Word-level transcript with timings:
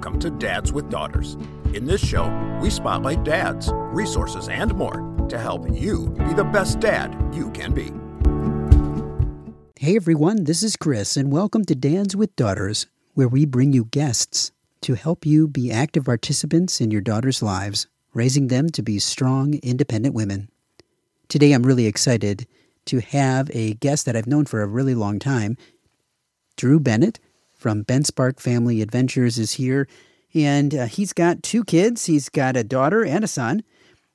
Welcome 0.00 0.20
to 0.20 0.30
Dads 0.30 0.72
with 0.72 0.88
Daughters. 0.88 1.34
In 1.74 1.84
this 1.84 2.02
show, 2.02 2.26
we 2.62 2.70
spotlight 2.70 3.22
dads, 3.22 3.70
resources, 3.70 4.48
and 4.48 4.74
more 4.74 5.14
to 5.28 5.38
help 5.38 5.70
you 5.70 6.08
be 6.26 6.32
the 6.32 6.42
best 6.42 6.80
dad 6.80 7.14
you 7.34 7.50
can 7.50 7.74
be. 7.74 7.92
Hey 9.78 9.96
everyone, 9.96 10.44
this 10.44 10.62
is 10.62 10.74
Chris, 10.74 11.18
and 11.18 11.30
welcome 11.30 11.66
to 11.66 11.74
Dads 11.74 12.16
with 12.16 12.34
Daughters, 12.34 12.86
where 13.12 13.28
we 13.28 13.44
bring 13.44 13.74
you 13.74 13.84
guests 13.84 14.52
to 14.80 14.94
help 14.94 15.26
you 15.26 15.46
be 15.46 15.70
active 15.70 16.06
participants 16.06 16.80
in 16.80 16.90
your 16.90 17.02
daughters' 17.02 17.42
lives, 17.42 17.86
raising 18.14 18.46
them 18.46 18.70
to 18.70 18.82
be 18.82 18.98
strong, 18.98 19.60
independent 19.62 20.14
women. 20.14 20.48
Today 21.28 21.52
I'm 21.52 21.64
really 21.64 21.84
excited 21.84 22.46
to 22.86 23.00
have 23.00 23.50
a 23.52 23.74
guest 23.74 24.06
that 24.06 24.16
I've 24.16 24.26
known 24.26 24.46
for 24.46 24.62
a 24.62 24.66
really 24.66 24.94
long 24.94 25.18
time. 25.18 25.58
Drew 26.56 26.80
Bennett 26.80 27.20
from 27.60 27.82
Ben 27.82 28.04
Spark 28.04 28.40
Family 28.40 28.80
Adventures 28.80 29.38
is 29.38 29.52
here, 29.52 29.86
and 30.32 30.74
uh, 30.74 30.86
he's 30.86 31.12
got 31.12 31.42
two 31.42 31.62
kids. 31.62 32.06
He's 32.06 32.30
got 32.30 32.56
a 32.56 32.64
daughter 32.64 33.04
and 33.04 33.22
a 33.22 33.28
son. 33.28 33.62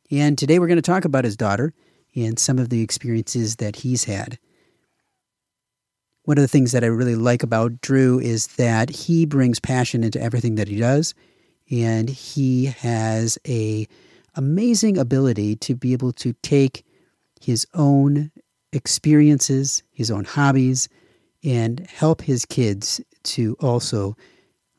And 0.10 0.38
today 0.38 0.58
we're 0.58 0.68
going 0.68 0.78
to 0.78 0.82
talk 0.82 1.06
about 1.06 1.26
his 1.26 1.38
daughter 1.38 1.74
and 2.16 2.40
some 2.40 2.58
of 2.58 2.70
the 2.70 2.82
experiences 2.82 3.58
that 3.58 3.78
he's 3.78 4.06
had. 4.06 4.40
One 6.24 6.40
of 6.40 6.42
the 6.42 6.48
things 6.48 6.72
that 6.72 6.84
I 6.84 6.88
really 6.88 7.16
like 7.16 7.44
about 7.44 7.82
Drew 7.82 8.20
is 8.20 8.48
that 8.56 8.90
he 8.90 9.28
brings 9.28 9.60
passion 9.60 10.04
into 10.04 10.20
everything 10.20 10.56
that 10.56 10.68
he 10.68 10.78
does, 10.78 11.14
and 11.70 12.10
he 12.10 12.66
has 12.66 13.38
a 13.48 13.88
amazing 14.34 14.98
ability 14.98 15.56
to 15.58 15.76
be 15.76 15.94
able 15.94 16.14
to 16.14 16.34
take 16.42 16.84
his 17.40 17.68
own 17.76 18.32
experiences, 18.74 19.84
his 19.92 20.10
own 20.10 20.26
hobbies, 20.26 20.90
and 21.44 21.86
help 21.88 22.24
his 22.24 22.44
kids 22.44 23.02
to 23.26 23.56
also 23.60 24.16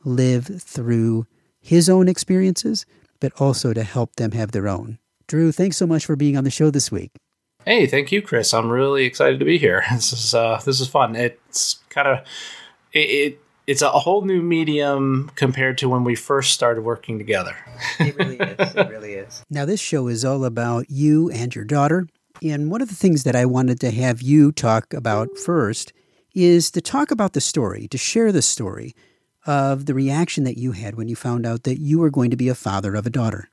live 0.05 0.47
through 0.63 1.27
his 1.61 1.89
own 1.89 2.09
experiences, 2.09 2.87
but 3.21 3.33
also 3.41 3.73
to 3.73 3.83
help 3.83 4.17
them 4.17 4.33
have 4.33 4.53
their 4.53 4.69
own. 4.69 4.99
Drew, 5.27 5.51
thanks 5.51 5.77
so 5.77 5.87
much 5.87 6.07
for 6.07 6.15
being 6.17 6.37
on 6.37 6.45
the 6.45 6.51
show 6.51 6.71
this 6.71 6.93
week. 6.93 7.11
Hey, 7.65 7.87
thank 7.87 8.13
you, 8.13 8.23
Chris. 8.23 8.55
I'm 8.55 8.71
really 8.71 9.05
excited 9.05 9.41
to 9.41 9.45
be 9.45 9.59
here. 9.59 9.85
This 9.93 10.13
is 10.13 10.35
uh, 10.35 10.61
this 10.65 10.81
is 10.81 10.87
fun. 10.87 11.17
It's 11.17 11.81
kind 11.89 12.07
of 12.07 12.19
it, 12.93 12.99
it, 12.99 13.41
it's 13.67 13.83
a 13.83 13.91
whole 13.91 14.23
new 14.23 14.41
medium 14.41 15.33
compared 15.35 15.77
to 15.79 15.89
when 15.89 16.05
we 16.05 16.15
first 16.15 16.53
started 16.53 16.83
working 16.83 17.19
together. 17.19 17.57
it 17.99 18.17
really 18.17 18.37
is. 18.37 18.75
It 18.75 18.89
really 18.89 19.15
is. 19.15 19.43
Now, 19.51 19.65
this 19.65 19.81
show 19.81 20.07
is 20.07 20.25
all 20.25 20.45
about 20.45 20.89
you 20.89 21.29
and 21.31 21.53
your 21.53 21.65
daughter. 21.65 22.07
And 22.43 22.71
one 22.71 22.83
of 22.83 22.89
the 22.89 22.95
things 22.95 23.25
that 23.25 23.35
I 23.35 23.47
wanted 23.47 23.81
to 23.81 23.91
have 23.91 24.23
you 24.23 24.53
talk 24.53 24.95
about 24.95 25.37
first 25.37 25.93
is 26.37 26.71
to 26.73 26.81
talk 26.81 27.11
about 27.11 27.33
the 27.33 27.41
story, 27.41 27.89
to 27.89 27.99
share 27.99 28.31
the 28.31 28.43
story 28.43 28.95
of 29.47 29.87
the 29.87 29.95
reaction 29.95 30.45
that 30.45 30.59
you 30.59 30.73
had 30.73 30.95
when 30.95 31.09
you 31.09 31.17
found 31.17 31.47
out 31.47 31.63
that 31.63 31.81
you 31.81 31.99
were 31.99 32.11
going 32.11 32.31
to 32.31 32.37
be 32.37 32.49
a 32.49 32.55
father 32.55 32.95
of 32.95 33.07
a 33.07 33.11
daughter. 33.11 33.49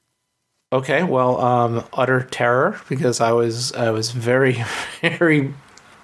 Okay, 0.74 1.04
well, 1.04 1.40
um, 1.40 1.86
utter 1.94 2.28
terror 2.32 2.80
because 2.90 3.22
I 3.22 3.32
was 3.32 3.72
I 3.74 3.92
was 3.92 4.12
very 4.12 4.64
very 5.02 5.54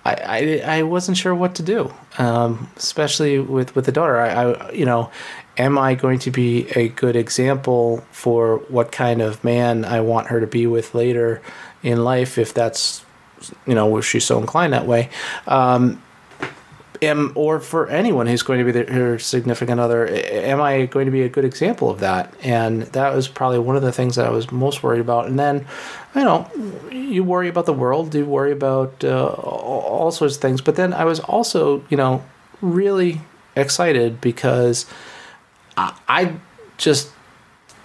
I, 0.06 0.62
I, 0.66 0.84
wasn't 0.84 1.18
sure 1.18 1.36
what 1.36 1.56
to 1.56 1.64
do, 1.64 1.94
um, 2.18 2.70
especially 2.78 3.40
with 3.40 3.76
with 3.76 3.86
the 3.86 3.92
daughter. 3.92 4.20
I, 4.20 4.54
I 4.54 4.72
you 4.72 4.86
know, 4.86 5.12
am 5.58 5.78
I 5.78 5.96
going 5.96 6.20
to 6.20 6.32
be 6.32 6.70
a 6.76 6.90
good 6.90 7.16
example 7.16 8.04
for 8.12 8.58
what 8.70 8.92
kind 8.92 9.22
of 9.22 9.44
man 9.44 9.86
I 9.86 10.02
want 10.02 10.28
her 10.28 10.40
to 10.40 10.48
be 10.48 10.66
with 10.68 10.96
later 10.96 11.42
in 11.84 12.04
life 12.04 12.38
if 12.38 12.54
that's 12.54 13.04
you 13.66 13.76
know 13.76 13.98
if 13.98 14.06
she's 14.06 14.26
so 14.26 14.40
inclined 14.40 14.74
that 14.74 14.88
way. 14.88 15.10
Um, 15.48 16.02
am 17.02 17.32
or 17.36 17.60
for 17.60 17.88
anyone 17.88 18.28
who's 18.28 18.44
going 18.44 18.60
to 18.60 18.66
be 18.66 18.72
the, 18.72 18.92
her 18.92 19.20
significant 19.20 19.80
other 19.80 20.08
am 20.08 20.62
i 20.62 20.86
going 20.86 21.06
to 21.06 21.12
be 21.12 21.24
a 21.24 21.30
good 21.30 21.46
example 21.46 21.90
of 21.90 22.00
that? 22.00 22.34
And 22.44 22.84
that 22.84 23.14
was 23.14 23.28
probably 23.28 23.60
one 23.60 23.76
of 23.76 23.82
the 23.82 23.92
things 23.92 24.16
that 24.16 24.26
i 24.26 24.30
was 24.30 24.52
most 24.52 24.84
worried 24.84 25.02
about. 25.02 25.28
And 25.28 25.40
then 25.40 25.66
you 26.16 26.24
know 26.24 26.50
you 26.92 27.24
worry 27.24 27.48
about 27.48 27.66
the 27.66 27.74
world 27.74 28.14
you 28.14 28.26
worry 28.26 28.52
about 28.52 29.04
uh, 29.04 29.28
all 29.28 30.12
sorts 30.12 30.36
of 30.36 30.42
things. 30.42 30.62
But 30.62 30.76
then 30.76 30.94
i 30.94 31.06
was 31.06 31.20
also 31.20 31.84
you 31.90 31.98
know 31.98 32.24
really 32.62 33.22
excited 33.56 34.22
because 34.22 34.86
i, 35.78 35.98
I 36.08 36.34
just 36.78 37.12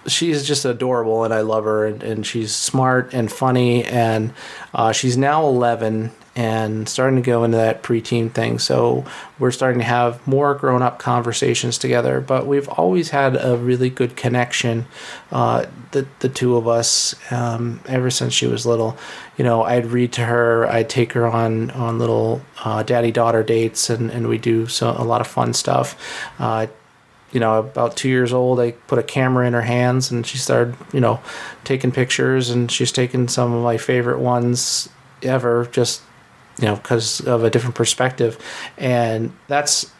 she's 0.07 0.45
just 0.45 0.65
adorable 0.65 1.23
and 1.23 1.33
I 1.33 1.41
love 1.41 1.63
her 1.63 1.85
and, 1.85 2.03
and 2.03 2.25
she's 2.25 2.55
smart 2.55 3.13
and 3.13 3.31
funny 3.31 3.83
and 3.83 4.33
uh, 4.73 4.91
she's 4.91 5.17
now 5.17 5.45
11 5.47 6.11
and 6.35 6.89
starting 6.89 7.15
to 7.15 7.21
go 7.21 7.45
into 7.45 7.57
that 7.57 7.81
preteen 7.81 8.29
thing. 8.31 8.59
So 8.59 9.05
we're 9.39 9.51
starting 9.51 9.79
to 9.79 9.85
have 9.85 10.25
more 10.27 10.53
grown 10.53 10.81
up 10.81 10.99
conversations 10.99 11.77
together. 11.77 12.19
But 12.19 12.45
we've 12.45 12.67
always 12.67 13.11
had 13.11 13.37
a 13.37 13.55
really 13.55 13.89
good 13.89 14.17
connection, 14.17 14.85
uh, 15.31 15.65
the 15.91 16.05
the 16.19 16.29
two 16.29 16.57
of 16.57 16.67
us, 16.67 17.15
um, 17.31 17.79
ever 17.85 18.09
since 18.09 18.33
she 18.33 18.47
was 18.47 18.65
little. 18.65 18.97
You 19.37 19.45
know, 19.45 19.63
I'd 19.63 19.85
read 19.85 20.11
to 20.13 20.25
her, 20.25 20.67
I'd 20.67 20.89
take 20.89 21.13
her 21.13 21.25
on 21.25 21.71
on 21.71 21.99
little 21.99 22.41
uh, 22.63 22.83
daddy 22.83 23.11
daughter 23.11 23.43
dates, 23.43 23.89
and 23.89 24.11
and 24.11 24.27
we 24.27 24.37
do 24.37 24.67
so 24.67 24.93
a 24.97 25.05
lot 25.05 25.21
of 25.21 25.27
fun 25.27 25.53
stuff. 25.53 25.97
Uh, 26.37 26.67
you 27.31 27.39
know, 27.39 27.59
about 27.59 27.97
two 27.97 28.07
years 28.07 28.31
old, 28.31 28.59
I 28.59 28.71
put 28.71 28.97
a 28.97 29.03
camera 29.03 29.45
in 29.45 29.51
her 29.51 29.63
hands 29.63 30.09
and 30.09 30.25
she 30.25 30.37
started, 30.37 30.77
you 30.93 31.01
know, 31.01 31.19
taking 31.65 31.91
pictures 31.91 32.49
and 32.49 32.71
she's 32.71 32.93
taken 32.93 33.27
some 33.27 33.51
of 33.51 33.61
my 33.61 33.75
favorite 33.77 34.19
ones 34.19 34.87
ever 35.21 35.67
just 35.71 36.01
you 36.59 36.65
know, 36.65 36.75
because 36.75 37.21
of 37.21 37.43
a 37.43 37.49
different 37.49 37.75
perspective. 37.75 38.37
And 38.77 39.33
that's 39.47 39.91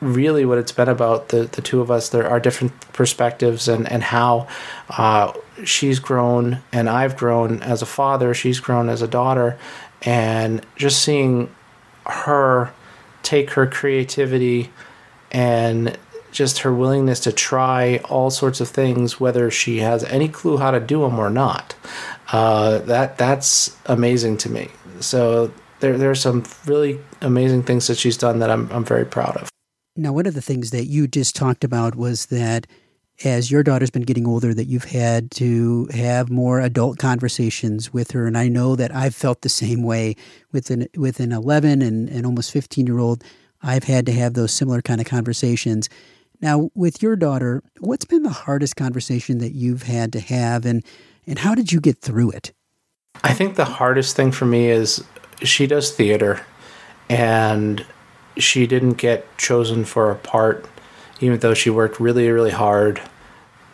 really 0.00 0.44
what 0.44 0.58
it's 0.58 0.72
been 0.72 0.88
about 0.88 1.28
the, 1.28 1.44
the 1.44 1.62
two 1.62 1.80
of 1.80 1.90
us. 1.90 2.10
There 2.10 2.28
are 2.28 2.38
different 2.38 2.78
perspectives 2.92 3.68
and, 3.68 3.90
and 3.90 4.02
how 4.02 4.46
uh, 4.90 5.32
she's 5.64 5.98
grown 5.98 6.58
and 6.72 6.88
I've 6.88 7.16
grown 7.16 7.62
as 7.62 7.82
a 7.82 7.86
father, 7.86 8.34
she's 8.34 8.60
grown 8.60 8.88
as 8.88 9.02
a 9.02 9.08
daughter. 9.08 9.58
And 10.02 10.64
just 10.76 11.02
seeing 11.02 11.54
her 12.04 12.72
take 13.22 13.50
her 13.50 13.66
creativity 13.66 14.70
and 15.32 15.98
just 16.30 16.58
her 16.58 16.72
willingness 16.72 17.18
to 17.20 17.32
try 17.32 17.96
all 18.10 18.30
sorts 18.30 18.60
of 18.60 18.68
things, 18.68 19.18
whether 19.18 19.50
she 19.50 19.78
has 19.78 20.04
any 20.04 20.28
clue 20.28 20.58
how 20.58 20.70
to 20.70 20.78
do 20.78 21.00
them 21.00 21.18
or 21.18 21.30
not. 21.30 21.74
Uh, 22.30 22.78
that 22.78 23.16
that's 23.16 23.76
amazing 23.86 24.36
to 24.36 24.50
me. 24.50 24.68
So 25.00 25.50
there 25.80 25.96
there 25.98 26.10
are 26.10 26.14
some 26.14 26.44
really 26.66 27.00
amazing 27.20 27.62
things 27.62 27.86
that 27.86 27.98
she's 27.98 28.16
done 28.16 28.38
that 28.40 28.50
I'm 28.50 28.70
I'm 28.70 28.84
very 28.84 29.04
proud 29.04 29.36
of. 29.36 29.48
Now, 29.96 30.12
one 30.12 30.26
of 30.26 30.34
the 30.34 30.42
things 30.42 30.70
that 30.72 30.86
you 30.86 31.08
just 31.08 31.34
talked 31.34 31.64
about 31.64 31.94
was 31.94 32.26
that 32.26 32.66
as 33.24 33.50
your 33.50 33.62
daughter's 33.62 33.90
been 33.90 34.02
getting 34.02 34.26
older 34.26 34.52
that 34.52 34.66
you've 34.66 34.84
had 34.84 35.30
to 35.30 35.86
have 35.86 36.28
more 36.28 36.60
adult 36.60 36.98
conversations 36.98 37.92
with 37.92 38.10
her 38.10 38.26
and 38.26 38.36
I 38.36 38.48
know 38.48 38.76
that 38.76 38.94
I've 38.94 39.14
felt 39.14 39.40
the 39.40 39.48
same 39.48 39.82
way 39.82 40.16
with 40.52 40.70
an 40.70 40.86
with 40.96 41.20
an 41.20 41.32
11 41.32 41.80
and, 41.80 42.08
and 42.10 42.26
almost 42.26 42.52
15 42.52 42.86
year 42.86 42.98
old 42.98 43.24
I've 43.62 43.84
had 43.84 44.04
to 44.06 44.12
have 44.12 44.34
those 44.34 44.52
similar 44.52 44.82
kind 44.82 45.00
of 45.00 45.06
conversations. 45.06 45.88
Now, 46.42 46.70
with 46.74 47.02
your 47.02 47.16
daughter, 47.16 47.62
what's 47.80 48.04
been 48.04 48.22
the 48.22 48.28
hardest 48.28 48.76
conversation 48.76 49.38
that 49.38 49.54
you've 49.54 49.84
had 49.84 50.12
to 50.12 50.20
have 50.20 50.66
and 50.66 50.84
and 51.26 51.38
how 51.38 51.54
did 51.54 51.72
you 51.72 51.80
get 51.80 51.98
through 51.98 52.30
it? 52.32 52.52
I 53.24 53.32
think 53.32 53.56
the 53.56 53.64
hardest 53.64 54.14
thing 54.14 54.30
for 54.30 54.44
me 54.44 54.68
is 54.68 55.02
she 55.42 55.66
does 55.66 55.92
theater, 55.92 56.44
and 57.08 57.84
she 58.36 58.66
didn't 58.66 58.94
get 58.94 59.36
chosen 59.38 59.84
for 59.84 60.10
a 60.10 60.16
part, 60.16 60.66
even 61.20 61.38
though 61.40 61.54
she 61.54 61.70
worked 61.70 62.00
really, 62.00 62.28
really 62.30 62.50
hard, 62.50 63.00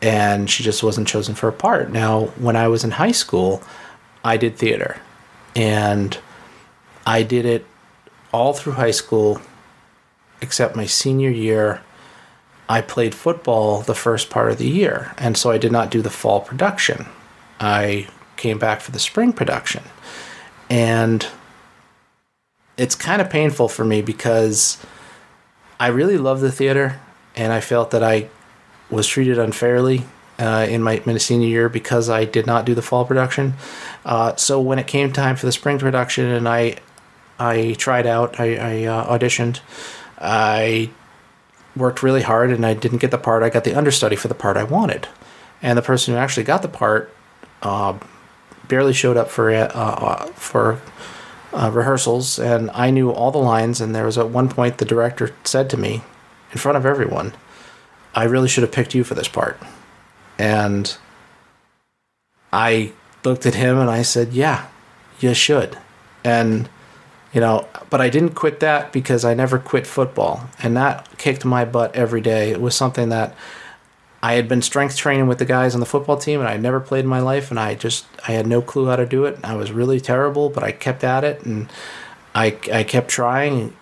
and 0.00 0.48
she 0.50 0.62
just 0.62 0.82
wasn't 0.82 1.08
chosen 1.08 1.34
for 1.34 1.48
a 1.48 1.52
part. 1.52 1.90
Now, 1.90 2.26
when 2.38 2.56
I 2.56 2.68
was 2.68 2.84
in 2.84 2.92
high 2.92 3.12
school, 3.12 3.62
I 4.24 4.36
did 4.36 4.56
theater, 4.56 5.00
and 5.56 6.16
I 7.06 7.22
did 7.22 7.44
it 7.44 7.66
all 8.32 8.52
through 8.52 8.74
high 8.74 8.92
school, 8.92 9.40
except 10.40 10.76
my 10.76 10.86
senior 10.86 11.30
year. 11.30 11.82
I 12.68 12.80
played 12.80 13.14
football 13.14 13.82
the 13.82 13.94
first 13.94 14.30
part 14.30 14.50
of 14.50 14.58
the 14.58 14.68
year, 14.68 15.14
and 15.18 15.36
so 15.36 15.50
I 15.50 15.58
did 15.58 15.72
not 15.72 15.90
do 15.90 16.00
the 16.00 16.10
fall 16.10 16.40
production. 16.40 17.06
I 17.60 18.08
came 18.36 18.58
back 18.58 18.80
for 18.80 18.92
the 18.92 18.98
spring 18.98 19.32
production. 19.32 19.84
And 20.70 21.26
it's 22.76 22.94
kind 22.94 23.20
of 23.20 23.30
painful 23.30 23.68
for 23.68 23.84
me 23.84 24.02
because 24.02 24.78
I 25.78 25.88
really 25.88 26.18
love 26.18 26.40
the 26.40 26.52
theater, 26.52 27.00
and 27.36 27.52
I 27.52 27.60
felt 27.60 27.90
that 27.90 28.02
I 28.02 28.28
was 28.90 29.06
treated 29.06 29.38
unfairly 29.38 30.04
uh, 30.38 30.66
in 30.68 30.82
my, 30.82 31.02
my 31.04 31.16
senior 31.18 31.48
year 31.48 31.68
because 31.68 32.08
I 32.08 32.24
did 32.24 32.46
not 32.46 32.64
do 32.64 32.74
the 32.74 32.82
fall 32.82 33.04
production. 33.04 33.54
Uh, 34.04 34.36
so 34.36 34.60
when 34.60 34.78
it 34.78 34.86
came 34.86 35.12
time 35.12 35.36
for 35.36 35.46
the 35.46 35.52
spring 35.52 35.78
production, 35.78 36.26
and 36.26 36.48
I 36.48 36.76
I 37.38 37.74
tried 37.78 38.06
out, 38.06 38.38
I, 38.38 38.56
I 38.56 38.84
uh, 38.84 39.18
auditioned, 39.18 39.60
I 40.18 40.90
worked 41.74 42.02
really 42.02 42.22
hard, 42.22 42.50
and 42.50 42.64
I 42.64 42.74
didn't 42.74 42.98
get 42.98 43.10
the 43.10 43.18
part. 43.18 43.42
I 43.42 43.50
got 43.50 43.64
the 43.64 43.74
understudy 43.74 44.16
for 44.16 44.28
the 44.28 44.34
part 44.34 44.56
I 44.56 44.64
wanted, 44.64 45.08
and 45.60 45.76
the 45.76 45.82
person 45.82 46.14
who 46.14 46.20
actually 46.20 46.44
got 46.44 46.62
the 46.62 46.68
part 46.68 47.12
uh, 47.62 47.98
barely 48.68 48.92
showed 48.92 49.16
up 49.16 49.28
for 49.28 49.50
uh, 49.50 49.66
uh, 49.74 50.26
for 50.26 50.80
uh, 51.52 51.70
rehearsals, 51.72 52.38
and 52.38 52.70
I 52.72 52.90
knew 52.90 53.10
all 53.10 53.30
the 53.30 53.38
lines. 53.38 53.80
And 53.80 53.94
there 53.94 54.06
was 54.06 54.18
at 54.18 54.28
one 54.28 54.48
point 54.48 54.78
the 54.78 54.84
director 54.84 55.34
said 55.44 55.70
to 55.70 55.76
me, 55.76 56.02
in 56.52 56.58
front 56.58 56.76
of 56.76 56.86
everyone, 56.86 57.32
I 58.14 58.24
really 58.24 58.48
should 58.48 58.62
have 58.62 58.72
picked 58.72 58.94
you 58.94 59.04
for 59.04 59.14
this 59.14 59.28
part. 59.28 59.58
And 60.38 60.96
I 62.52 62.92
looked 63.24 63.46
at 63.46 63.54
him 63.54 63.78
and 63.78 63.90
I 63.90 64.02
said, 64.02 64.32
Yeah, 64.32 64.66
you 65.20 65.34
should. 65.34 65.78
And, 66.24 66.68
you 67.32 67.40
know, 67.40 67.66
but 67.90 68.00
I 68.00 68.08
didn't 68.08 68.34
quit 68.34 68.60
that 68.60 68.92
because 68.92 69.24
I 69.24 69.34
never 69.34 69.58
quit 69.58 69.86
football. 69.86 70.48
And 70.62 70.76
that 70.76 71.08
kicked 71.18 71.44
my 71.44 71.64
butt 71.64 71.94
every 71.94 72.20
day. 72.20 72.50
It 72.50 72.60
was 72.60 72.74
something 72.74 73.08
that 73.08 73.34
I 74.22 74.34
had 74.34 74.48
been 74.48 74.62
strength 74.62 74.96
training 74.96 75.26
with 75.26 75.38
the 75.38 75.44
guys 75.44 75.74
on 75.74 75.80
the 75.80 75.86
football 75.86 76.16
team 76.16 76.40
and 76.40 76.48
I 76.48 76.52
had 76.52 76.62
never 76.62 76.78
played 76.78 77.04
in 77.04 77.10
my 77.10 77.20
life 77.20 77.50
and 77.50 77.58
I 77.58 77.74
just 77.74 78.06
I 78.28 78.32
had 78.32 78.46
no 78.46 78.62
clue 78.62 78.86
how 78.86 78.96
to 78.96 79.06
do 79.06 79.24
it. 79.24 79.38
I 79.42 79.56
was 79.56 79.72
really 79.72 80.00
terrible, 80.00 80.48
but 80.48 80.62
I 80.62 80.70
kept 80.70 81.02
at 81.02 81.24
it 81.24 81.44
and 81.44 81.68
I 82.34 82.56
I 82.72 82.84
kept 82.84 83.08
trying 83.08 83.76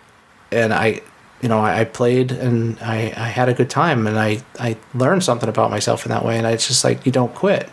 and 0.50 0.72
I 0.72 1.02
you 1.40 1.48
know, 1.48 1.58
I, 1.58 1.80
I 1.80 1.84
played 1.84 2.32
and 2.32 2.78
I, 2.80 3.12
I 3.16 3.28
had 3.28 3.48
a 3.48 3.54
good 3.54 3.70
time 3.70 4.06
and 4.06 4.18
I, 4.18 4.42
I 4.58 4.76
learned 4.94 5.24
something 5.24 5.48
about 5.48 5.70
myself 5.70 6.04
in 6.04 6.10
that 6.10 6.24
way 6.24 6.36
and 6.36 6.46
I, 6.46 6.52
it's 6.52 6.68
just 6.68 6.84
like 6.84 7.06
you 7.06 7.12
don't 7.12 7.34
quit. 7.34 7.70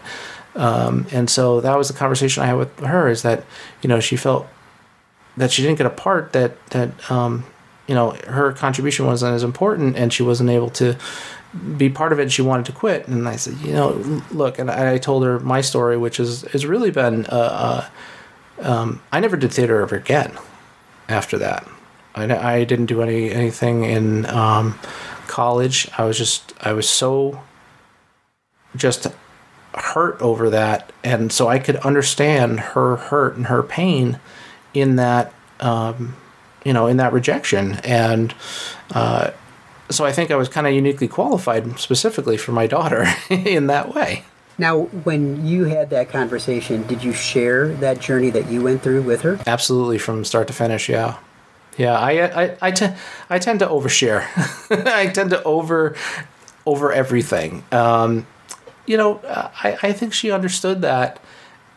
Um, 0.56 1.06
and 1.12 1.30
so 1.30 1.62
that 1.62 1.78
was 1.78 1.88
the 1.88 1.94
conversation 1.94 2.44
I 2.44 2.48
had 2.48 2.58
with 2.58 2.80
her 2.80 3.10
is 3.10 3.22
that, 3.24 3.44
you 3.82 3.90
know, 3.90 4.00
she 4.00 4.16
felt 4.16 4.48
that 5.36 5.52
she 5.52 5.62
didn't 5.62 5.78
get 5.78 5.86
a 5.86 5.92
part 5.92 6.34
that, 6.34 6.66
that, 6.68 7.12
um, 7.12 7.46
you 7.88 7.94
know, 7.94 8.12
her 8.28 8.54
contribution 8.54 9.06
wasn't 9.06 9.36
as 9.36 9.44
important 9.44 9.96
and 9.98 10.12
she 10.12 10.24
wasn't 10.24 10.50
able 10.50 10.70
to 10.72 10.98
be 11.78 11.90
part 11.90 12.12
of 12.12 12.20
it 12.20 12.32
she 12.32 12.42
wanted 12.42 12.66
to 12.68 12.72
quit. 12.72 13.08
And 13.08 13.28
I 13.28 13.36
said, 13.36 13.56
you 13.58 13.74
know, 13.74 14.22
look, 14.32 14.60
and 14.60 14.70
I 14.70 14.98
told 14.98 15.24
her 15.24 15.40
my 15.40 15.62
story, 15.62 15.98
which 15.98 16.20
is, 16.20 16.44
has 16.54 16.66
really 16.66 16.92
been, 16.92 17.26
uh, 17.26 17.90
uh, 18.60 18.68
um, 18.68 19.02
I 19.12 19.20
never 19.20 19.38
did 19.38 19.52
theater 19.52 19.82
ever 19.82 19.96
again 19.96 20.38
after 21.08 21.38
that. 21.38 21.68
I, 22.16 22.56
I 22.56 22.64
didn't 22.64 22.88
do 22.88 23.02
any, 23.02 23.32
anything 23.32 23.84
in, 23.84 24.26
um, 24.28 24.80
college. 25.28 25.90
I 25.98 26.06
was 26.06 26.18
just, 26.18 26.54
I 26.62 26.74
was 26.74 26.90
so 26.90 27.42
just 28.76 29.08
hurt 29.74 30.20
over 30.22 30.50
that, 30.50 30.92
and 31.04 31.32
so 31.32 31.48
I 31.48 31.60
could 31.60 31.76
understand 31.78 32.60
her 32.60 32.96
hurt 32.96 33.36
and 33.36 33.48
her 33.48 33.62
pain 33.62 34.20
in 34.74 34.96
that, 34.96 35.34
um, 35.60 36.16
you 36.64 36.74
know, 36.74 36.88
in 36.88 36.98
that 36.98 37.14
rejection, 37.14 37.74
and 37.84 38.34
uh, 38.92 39.32
so 39.90 40.06
I 40.06 40.12
think 40.12 40.32
I 40.32 40.36
was 40.36 40.50
kind 40.50 40.68
of 40.68 40.74
uniquely 40.74 41.08
qualified 41.08 41.80
specifically 41.80 42.38
for 42.38 42.52
my 42.52 42.68
daughter 42.68 43.06
in 43.30 43.68
that 43.68 43.94
way. 43.94 44.24
Now, 44.60 44.84
when 45.04 45.46
you 45.46 45.66
had 45.66 45.92
that 45.92 46.10
conversation, 46.10 46.86
did 46.88 47.04
you 47.04 47.14
share 47.14 47.68
that 47.76 48.00
journey 48.00 48.32
that 48.32 48.50
you 48.50 48.64
went 48.64 48.82
through 48.82 49.04
with 49.04 49.22
her? 49.22 49.40
Absolutely, 49.46 50.00
from 50.00 50.26
start 50.26 50.48
to 50.48 50.54
finish. 50.54 50.90
Yeah, 50.90 51.18
yeah. 51.78 51.98
I 52.00 52.44
I 52.44 52.58
I, 52.62 52.72
te- 52.72 52.96
I 53.30 53.38
tend 53.38 53.60
to 53.60 53.68
overshare. 53.68 54.26
I 54.88 55.08
tend 55.08 55.30
to 55.30 55.44
over 55.44 55.96
over 56.66 56.92
everything. 56.92 57.64
Um, 57.72 58.26
you 58.88 58.98
know, 58.98 59.22
I, 59.26 59.78
I 59.84 59.94
think 59.94 60.14
she 60.14 60.32
understood 60.32 60.82
that. 60.82 61.20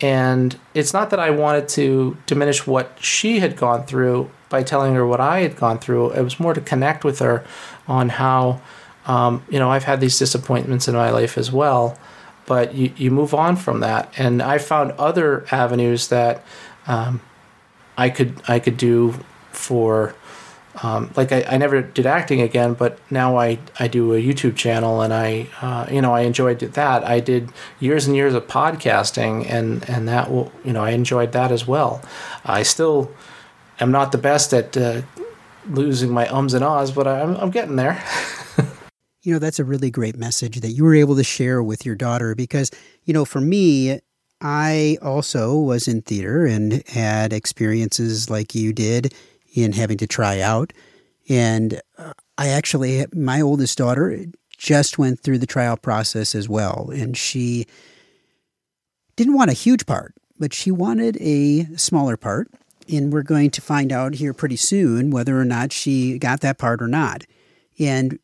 And 0.00 0.58
it's 0.72 0.94
not 0.94 1.10
that 1.10 1.20
I 1.20 1.30
wanted 1.30 1.68
to 1.70 2.16
diminish 2.26 2.66
what 2.66 2.96
she 3.00 3.40
had 3.40 3.56
gone 3.56 3.84
through 3.84 4.30
by 4.48 4.62
telling 4.62 4.94
her 4.94 5.06
what 5.06 5.20
I 5.20 5.40
had 5.40 5.56
gone 5.56 5.78
through. 5.78 6.12
It 6.12 6.22
was 6.22 6.40
more 6.40 6.54
to 6.54 6.60
connect 6.60 7.04
with 7.04 7.18
her 7.18 7.44
on 7.90 8.08
how, 8.08 8.62
um, 9.06 9.42
you 9.50 9.58
know, 9.58 9.70
I've 9.70 9.84
had 9.84 10.00
these 10.00 10.18
disappointments 10.18 10.86
in 10.88 10.94
my 10.94 11.10
life 11.10 11.36
as 11.36 11.50
well. 11.50 11.98
But 12.46 12.74
you, 12.74 12.92
you 12.96 13.10
move 13.10 13.34
on 13.34 13.56
from 13.56 13.80
that. 13.80 14.12
And 14.16 14.40
I 14.40 14.58
found 14.58 14.92
other 14.92 15.44
avenues 15.52 16.08
that 16.08 16.44
um, 16.86 17.20
I 17.96 18.08
could 18.10 18.40
I 18.48 18.58
could 18.58 18.76
do 18.76 19.14
for 19.52 20.14
um, 20.82 21.10
like 21.16 21.32
I, 21.32 21.44
I 21.48 21.56
never 21.58 21.82
did 21.82 22.06
acting 22.06 22.40
again, 22.40 22.74
but 22.74 22.98
now 23.10 23.36
I, 23.36 23.58
I 23.78 23.88
do 23.88 24.14
a 24.14 24.22
YouTube 24.22 24.56
channel 24.56 25.02
and 25.02 25.12
I 25.12 25.48
uh, 25.60 25.86
you 25.90 26.00
know 26.00 26.14
I 26.14 26.20
enjoyed 26.22 26.60
that. 26.60 27.04
I 27.04 27.20
did 27.20 27.50
years 27.80 28.06
and 28.06 28.16
years 28.16 28.34
of 28.34 28.46
podcasting 28.46 29.46
and 29.50 29.88
and 29.88 30.08
that 30.08 30.30
will 30.30 30.50
you 30.64 30.72
know 30.72 30.82
I 30.82 30.90
enjoyed 30.90 31.32
that 31.32 31.52
as 31.52 31.66
well. 31.66 32.00
I 32.44 32.62
still 32.62 33.12
am 33.80 33.90
not 33.90 34.12
the 34.12 34.18
best 34.18 34.54
at 34.54 34.76
uh, 34.76 35.02
losing 35.66 36.10
my 36.10 36.28
ums 36.28 36.54
and 36.54 36.64
ahs, 36.64 36.90
but 36.90 37.06
I'm 37.06 37.36
I'm 37.36 37.50
getting 37.50 37.76
there. 37.76 38.02
you 39.22 39.32
know 39.32 39.38
that's 39.38 39.58
a 39.58 39.64
really 39.64 39.90
great 39.90 40.16
message 40.16 40.60
that 40.60 40.70
you 40.70 40.84
were 40.84 40.94
able 40.94 41.16
to 41.16 41.24
share 41.24 41.62
with 41.62 41.84
your 41.84 41.94
daughter 41.94 42.34
because 42.34 42.70
you 43.04 43.12
know 43.12 43.24
for 43.24 43.40
me 43.40 44.00
I 44.40 44.96
also 45.02 45.54
was 45.54 45.86
in 45.86 46.02
theater 46.02 46.46
and 46.46 46.86
had 46.88 47.32
experiences 47.32 48.30
like 48.30 48.54
you 48.54 48.72
did 48.72 49.14
in 49.54 49.72
having 49.72 49.98
to 49.98 50.06
try 50.06 50.40
out. 50.40 50.72
And 51.28 51.80
uh, 51.98 52.14
I 52.38 52.48
actually, 52.48 53.04
my 53.14 53.40
oldest 53.40 53.76
daughter 53.76 54.24
just 54.56 54.98
went 54.98 55.20
through 55.20 55.38
the 55.38 55.46
trial 55.46 55.76
process 55.76 56.34
as 56.34 56.48
well. 56.48 56.90
And 56.92 57.16
she 57.16 57.66
didn't 59.16 59.34
want 59.34 59.50
a 59.50 59.54
huge 59.54 59.84
part, 59.84 60.14
but 60.38 60.54
she 60.54 60.70
wanted 60.70 61.18
a 61.20 61.64
smaller 61.76 62.16
part. 62.16 62.50
And 62.90 63.12
we're 63.12 63.22
going 63.22 63.50
to 63.50 63.60
find 63.60 63.92
out 63.92 64.14
here 64.14 64.34
pretty 64.34 64.56
soon 64.56 65.10
whether 65.10 65.38
or 65.38 65.44
not 65.44 65.72
she 65.72 66.18
got 66.18 66.40
that 66.40 66.58
part 66.58 66.82
or 66.82 66.88
not. 66.88 67.24
And 67.78 68.18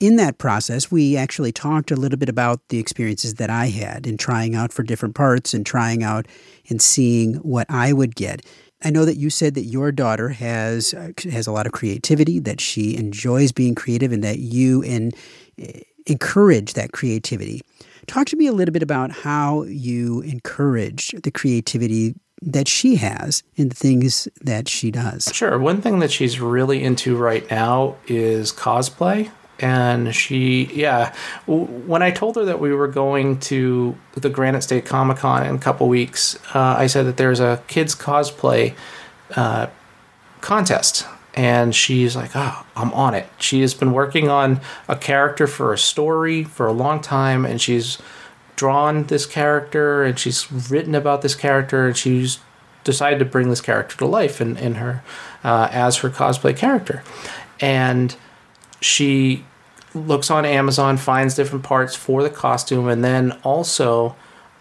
in 0.00 0.16
that 0.16 0.38
process, 0.38 0.90
we 0.90 1.16
actually 1.16 1.52
talked 1.52 1.90
a 1.90 1.96
little 1.96 2.18
bit 2.18 2.28
about 2.28 2.60
the 2.70 2.78
experiences 2.78 3.34
that 3.34 3.50
I 3.50 3.66
had 3.66 4.06
in 4.06 4.16
trying 4.16 4.54
out 4.56 4.72
for 4.72 4.82
different 4.82 5.14
parts 5.14 5.54
and 5.54 5.64
trying 5.64 6.02
out 6.02 6.26
and 6.68 6.82
seeing 6.82 7.34
what 7.36 7.66
I 7.70 7.92
would 7.92 8.16
get. 8.16 8.44
I 8.84 8.90
know 8.90 9.04
that 9.04 9.16
you 9.16 9.30
said 9.30 9.54
that 9.54 9.62
your 9.62 9.92
daughter 9.92 10.30
has 10.30 10.92
uh, 10.92 11.12
has 11.30 11.46
a 11.46 11.52
lot 11.52 11.66
of 11.66 11.72
creativity, 11.72 12.40
that 12.40 12.60
she 12.60 12.96
enjoys 12.96 13.52
being 13.52 13.76
creative, 13.76 14.10
and 14.10 14.24
that 14.24 14.40
you 14.40 14.82
uh, 14.82 15.66
encourage 16.06 16.74
that 16.74 16.90
creativity. 16.90 17.60
Talk 18.08 18.26
to 18.28 18.36
me 18.36 18.48
a 18.48 18.52
little 18.52 18.72
bit 18.72 18.82
about 18.82 19.12
how 19.12 19.62
you 19.62 20.20
encourage 20.22 21.14
the 21.22 21.30
creativity 21.30 22.16
that 22.42 22.68
she 22.68 22.96
has 22.96 23.42
in 23.56 23.68
the 23.68 23.74
things 23.74 24.28
that 24.40 24.68
she 24.68 24.90
does. 24.90 25.30
Sure. 25.32 25.58
One 25.58 25.80
thing 25.80 26.00
that 26.00 26.10
she's 26.10 26.40
really 26.40 26.82
into 26.82 27.16
right 27.16 27.48
now 27.50 27.96
is 28.06 28.52
cosplay 28.52 29.30
and 29.58 30.14
she 30.14 30.64
yeah 30.74 31.14
when 31.46 32.02
i 32.02 32.10
told 32.10 32.36
her 32.36 32.44
that 32.44 32.58
we 32.58 32.72
were 32.72 32.88
going 32.88 33.38
to 33.38 33.96
the 34.14 34.28
granite 34.28 34.62
state 34.62 34.84
comic 34.84 35.18
con 35.18 35.46
in 35.46 35.54
a 35.54 35.58
couple 35.58 35.88
weeks 35.88 36.36
uh, 36.54 36.74
i 36.78 36.86
said 36.86 37.06
that 37.06 37.16
there's 37.16 37.38
a 37.38 37.62
kids 37.68 37.94
cosplay 37.94 38.74
uh, 39.36 39.66
contest 40.40 41.06
and 41.34 41.74
she's 41.74 42.16
like 42.16 42.30
oh 42.34 42.66
i'm 42.76 42.92
on 42.92 43.14
it 43.14 43.28
she 43.38 43.60
has 43.60 43.72
been 43.72 43.92
working 43.92 44.28
on 44.28 44.60
a 44.88 44.96
character 44.96 45.46
for 45.46 45.72
a 45.72 45.78
story 45.78 46.42
for 46.42 46.66
a 46.66 46.72
long 46.72 47.00
time 47.00 47.44
and 47.44 47.60
she's 47.60 47.98
drawn 48.56 49.04
this 49.04 49.26
character 49.26 50.04
and 50.04 50.18
she's 50.18 50.50
written 50.52 50.94
about 50.94 51.22
this 51.22 51.34
character 51.34 51.86
and 51.86 51.96
she's 51.96 52.38
decided 52.84 53.18
to 53.18 53.24
bring 53.24 53.48
this 53.48 53.60
character 53.60 53.96
to 53.96 54.06
life 54.06 54.40
in, 54.40 54.56
in 54.56 54.74
her 54.74 55.02
uh, 55.44 55.68
as 55.70 55.98
her 55.98 56.10
cosplay 56.10 56.56
character 56.56 57.02
and 57.60 58.16
she 58.80 59.44
looks 59.94 60.30
on 60.30 60.44
Amazon, 60.44 60.96
finds 60.96 61.34
different 61.34 61.64
parts 61.64 61.94
for 61.94 62.22
the 62.22 62.30
costume, 62.30 62.88
and 62.88 63.04
then 63.04 63.32
also 63.44 64.16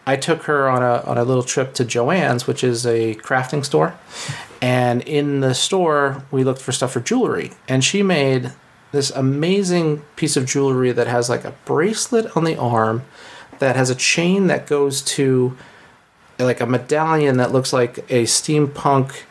I 0.05 0.15
took 0.15 0.43
her 0.43 0.69
on 0.69 0.83
a 0.83 1.03
on 1.05 1.17
a 1.17 1.23
little 1.23 1.43
trip 1.43 1.73
to 1.75 1.85
Joann's, 1.85 2.47
which 2.47 2.63
is 2.63 2.85
a 2.85 3.15
crafting 3.15 3.65
store. 3.65 3.95
And 4.61 5.01
in 5.01 5.39
the 5.39 5.55
store, 5.55 6.23
we 6.29 6.43
looked 6.43 6.61
for 6.61 6.71
stuff 6.71 6.91
for 6.91 6.99
jewelry, 6.99 7.51
and 7.67 7.83
she 7.83 8.03
made 8.03 8.53
this 8.91 9.09
amazing 9.11 10.03
piece 10.15 10.35
of 10.35 10.45
jewelry 10.45 10.91
that 10.91 11.07
has 11.07 11.29
like 11.29 11.45
a 11.45 11.55
bracelet 11.65 12.35
on 12.35 12.43
the 12.43 12.57
arm 12.57 13.03
that 13.61 13.75
has 13.75 13.89
a 13.89 13.95
chain 13.95 14.47
that 14.47 14.67
goes 14.67 15.01
to 15.01 15.55
like 16.39 16.59
a 16.59 16.65
medallion 16.65 17.37
that 17.37 17.51
looks 17.51 17.71
like 17.71 17.99
a 18.09 18.23
steampunk 18.23 19.21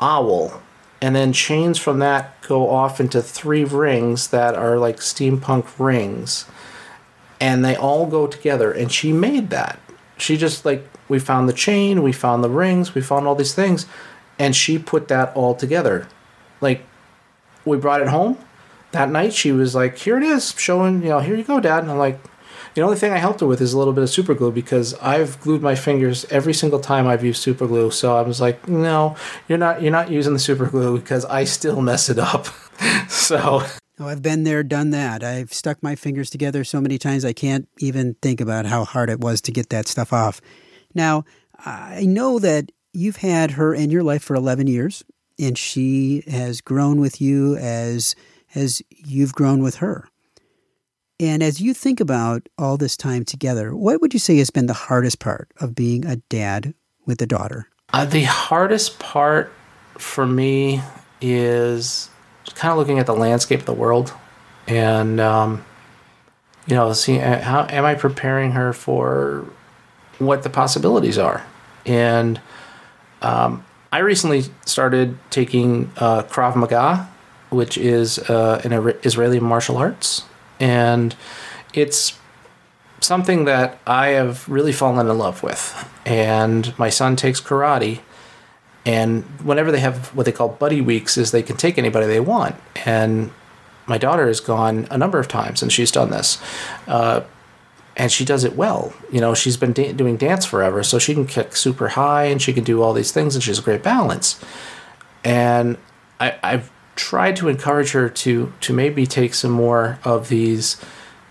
owl. 0.00 0.62
And 1.02 1.14
then 1.14 1.32
chains 1.32 1.76
from 1.78 1.98
that 1.98 2.40
go 2.42 2.70
off 2.70 3.00
into 3.00 3.20
three 3.20 3.64
rings 3.64 4.28
that 4.28 4.54
are 4.54 4.78
like 4.78 4.98
steampunk 4.98 5.66
rings. 5.78 6.46
And 7.40 7.64
they 7.64 7.76
all 7.76 8.06
go 8.06 8.26
together. 8.26 8.72
And 8.72 8.90
she 8.90 9.12
made 9.12 9.50
that. 9.50 9.78
She 10.16 10.36
just 10.36 10.64
like 10.64 10.88
we 11.08 11.18
found 11.18 11.48
the 11.48 11.52
chain 11.52 12.02
we 12.02 12.12
found 12.12 12.42
the 12.42 12.50
rings 12.50 12.94
we 12.94 13.00
found 13.00 13.28
all 13.28 13.36
these 13.36 13.54
things 13.54 13.86
and 14.38 14.56
she 14.56 14.78
put 14.78 15.08
that 15.08 15.34
all 15.36 15.54
together. 15.54 16.06
Like 16.60 16.84
we 17.64 17.76
brought 17.76 18.00
it 18.00 18.08
home. 18.08 18.38
That 18.92 19.10
night 19.10 19.34
she 19.34 19.50
was 19.50 19.74
like 19.74 19.98
here 19.98 20.16
it 20.16 20.22
is 20.22 20.54
showing 20.56 21.02
you 21.02 21.08
know 21.08 21.18
here 21.18 21.34
you 21.34 21.44
go 21.44 21.58
dad. 21.58 21.82
And 21.82 21.90
i'm 21.90 21.98
like 21.98 22.18
the 22.76 22.82
only 22.82 22.98
thing 22.98 23.10
I 23.10 23.16
helped 23.16 23.40
her 23.40 23.46
with 23.46 23.62
is 23.62 23.72
a 23.72 23.78
little 23.78 23.94
bit 23.94 24.04
of 24.04 24.10
super 24.10 24.34
glue 24.34 24.52
because 24.52 24.92
I've 25.00 25.40
glued 25.40 25.62
my 25.62 25.74
fingers 25.74 26.26
every 26.26 26.52
single 26.52 26.78
time 26.78 27.06
I've 27.06 27.24
used 27.24 27.42
super 27.42 27.66
glue. 27.66 27.90
So 27.90 28.14
I 28.14 28.20
was 28.20 28.38
like, 28.38 28.68
no, 28.68 29.16
you're 29.48 29.56
not 29.56 29.80
you're 29.80 29.90
not 29.90 30.10
using 30.10 30.34
the 30.34 30.38
super 30.38 30.66
glue 30.66 30.98
because 30.98 31.24
I 31.24 31.44
still 31.44 31.80
mess 31.80 32.10
it 32.10 32.18
up. 32.18 32.48
so 33.08 33.62
Oh, 33.98 34.06
I've 34.06 34.20
been 34.20 34.44
there, 34.44 34.62
done 34.62 34.90
that. 34.90 35.24
I've 35.24 35.54
stuck 35.54 35.82
my 35.82 35.94
fingers 35.94 36.28
together 36.28 36.64
so 36.64 36.82
many 36.82 36.98
times 36.98 37.24
I 37.24 37.32
can't 37.32 37.66
even 37.78 38.12
think 38.20 38.42
about 38.42 38.66
how 38.66 38.84
hard 38.84 39.08
it 39.08 39.20
was 39.20 39.40
to 39.42 39.52
get 39.52 39.70
that 39.70 39.88
stuff 39.88 40.12
off. 40.12 40.42
Now, 40.94 41.24
I 41.64 42.04
know 42.04 42.38
that 42.40 42.72
you've 42.92 43.16
had 43.16 43.52
her 43.52 43.74
in 43.74 43.90
your 43.90 44.02
life 44.02 44.22
for 44.22 44.36
11 44.36 44.66
years 44.66 45.02
and 45.38 45.56
she 45.56 46.24
has 46.28 46.60
grown 46.60 47.00
with 47.00 47.22
you 47.22 47.56
as 47.56 48.14
as 48.54 48.82
you've 48.90 49.32
grown 49.32 49.62
with 49.62 49.76
her. 49.76 50.10
And 51.18 51.42
as 51.42 51.60
you 51.60 51.72
think 51.72 52.00
about 52.00 52.48
all 52.58 52.76
this 52.76 52.96
time 52.96 53.24
together, 53.24 53.74
what 53.74 54.00
would 54.00 54.12
you 54.12 54.20
say 54.20 54.36
has 54.38 54.50
been 54.50 54.66
the 54.66 54.74
hardest 54.74 55.18
part 55.18 55.50
of 55.60 55.74
being 55.74 56.04
a 56.04 56.16
dad 56.16 56.74
with 57.06 57.22
a 57.22 57.26
daughter? 57.26 57.68
Uh, 57.92 58.04
the 58.04 58.24
hardest 58.24 58.98
part 58.98 59.50
for 59.96 60.26
me 60.26 60.82
is 61.22 62.10
kind 62.54 62.72
of 62.72 62.78
looking 62.78 62.98
at 62.98 63.06
the 63.06 63.14
landscape 63.14 63.60
of 63.60 63.66
the 63.66 63.72
world 63.72 64.12
and, 64.66 65.20
um, 65.20 65.64
you 66.66 66.74
know, 66.74 66.92
seeing 66.92 67.20
how 67.20 67.66
am 67.70 67.84
I 67.84 67.94
preparing 67.94 68.52
her 68.52 68.72
for 68.72 69.46
what 70.18 70.42
the 70.42 70.50
possibilities 70.50 71.16
are. 71.16 71.46
And 71.86 72.40
um, 73.22 73.64
I 73.92 73.98
recently 73.98 74.44
started 74.64 75.16
taking 75.30 75.90
uh, 75.96 76.24
Krav 76.24 76.56
Maga, 76.56 77.08
which 77.50 77.78
is 77.78 78.18
uh, 78.18 78.60
an 78.64 78.72
Israeli 79.02 79.40
martial 79.40 79.76
arts, 79.76 80.24
and 80.60 81.14
it's 81.74 82.18
something 83.00 83.44
that 83.44 83.78
I 83.86 84.08
have 84.08 84.48
really 84.48 84.72
fallen 84.72 85.06
in 85.06 85.18
love 85.18 85.42
with. 85.42 85.88
And 86.04 86.76
my 86.78 86.88
son 86.88 87.16
takes 87.16 87.40
karate, 87.40 88.00
and 88.84 89.24
whenever 89.42 89.72
they 89.72 89.80
have 89.80 90.14
what 90.14 90.26
they 90.26 90.32
call 90.32 90.48
buddy 90.48 90.80
weeks, 90.80 91.16
is 91.16 91.30
they 91.30 91.42
can 91.42 91.56
take 91.56 91.78
anybody 91.78 92.06
they 92.06 92.20
want. 92.20 92.56
And 92.84 93.30
my 93.86 93.98
daughter 93.98 94.26
has 94.26 94.40
gone 94.40 94.86
a 94.90 94.98
number 94.98 95.18
of 95.18 95.28
times, 95.28 95.62
and 95.62 95.72
she's 95.72 95.90
done 95.90 96.10
this. 96.10 96.38
Uh, 96.86 97.22
and 97.96 98.12
she 98.12 98.24
does 98.24 98.44
it 98.44 98.54
well. 98.56 98.92
You 99.10 99.20
know, 99.20 99.34
she's 99.34 99.56
been 99.56 99.72
da- 99.72 99.92
doing 99.92 100.16
dance 100.16 100.44
forever, 100.44 100.82
so 100.82 100.98
she 100.98 101.14
can 101.14 101.26
kick 101.26 101.56
super 101.56 101.88
high 101.88 102.24
and 102.24 102.40
she 102.42 102.52
can 102.52 102.62
do 102.62 102.82
all 102.82 102.92
these 102.92 103.12
things, 103.12 103.34
and 103.34 103.42
she 103.42 103.50
has 103.50 103.58
a 103.58 103.62
great 103.62 103.82
balance. 103.82 104.42
And 105.24 105.78
I, 106.20 106.38
I've 106.42 106.70
tried 106.96 107.36
to 107.36 107.48
encourage 107.48 107.92
her 107.92 108.08
to 108.08 108.52
to 108.60 108.72
maybe 108.72 109.06
take 109.06 109.34
some 109.34 109.52
more 109.52 109.98
of 110.04 110.28
these 110.28 110.76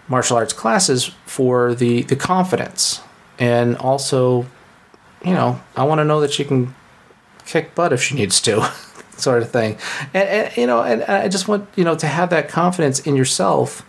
martial 0.07 0.37
arts 0.37 0.53
classes 0.53 1.11
for 1.25 1.73
the 1.75 2.03
the 2.03 2.15
confidence, 2.15 3.01
and 3.37 3.75
also, 3.77 4.45
you 5.23 5.33
know, 5.33 5.59
I 5.75 5.83
want 5.83 5.99
to 5.99 6.05
know 6.05 6.21
that 6.21 6.31
she 6.31 6.45
can 6.45 6.73
kick 7.45 7.75
butt 7.75 7.93
if 7.93 8.01
she 8.01 8.15
needs 8.15 8.39
to. 8.41 8.71
sort 9.17 9.41
of 9.41 9.49
thing 9.49 9.77
and, 10.13 10.27
and 10.27 10.57
you 10.57 10.67
know 10.67 10.81
and 10.81 11.01
i 11.03 11.29
just 11.29 11.47
want 11.47 11.65
you 11.77 11.85
know 11.85 11.95
to 11.95 12.05
have 12.05 12.29
that 12.31 12.49
confidence 12.49 12.99
in 12.99 13.15
yourself 13.15 13.81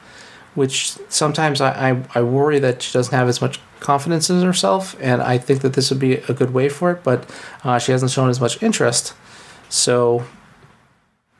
which 0.57 0.97
sometimes 1.09 1.61
I, 1.61 1.91
I, 1.91 2.03
I, 2.15 2.23
worry 2.23 2.59
that 2.59 2.83
she 2.83 2.93
doesn't 2.93 3.15
have 3.15 3.29
as 3.29 3.41
much 3.41 3.61
confidence 3.79 4.31
in 4.31 4.43
herself, 4.43 4.97
and 5.01 5.23
I 5.23 5.39
think 5.39 5.61
that 5.61 5.75
this 5.75 5.91
would 5.91 6.01
be 6.01 6.15
a 6.15 6.33
good 6.33 6.53
way 6.53 6.69
for 6.69 6.91
it, 6.91 7.05
but 7.05 7.31
uh, 7.63 7.79
she 7.79 7.93
hasn't 7.93 8.11
shown 8.11 8.31
as 8.31 8.41
much 8.41 8.61
interest. 8.63 9.15
So, 9.69 10.25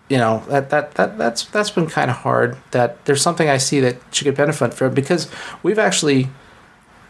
you 0.09 0.19
know, 0.19 0.45
that, 0.49 0.71
that, 0.71 0.95
that 0.95 1.19
that's 1.19 1.45
that's 1.47 1.71
been 1.71 1.87
kind 1.87 2.11
of 2.11 2.19
hard. 2.19 2.57
That 2.71 3.05
there's 3.07 3.23
something 3.23 3.49
I 3.49 3.59
see 3.59 3.81
that 3.81 3.97
she 4.13 4.25
could 4.25 4.37
benefit 4.37 4.73
from 4.73 4.95
because 4.95 5.29
we've 5.63 5.79
actually 5.79 6.29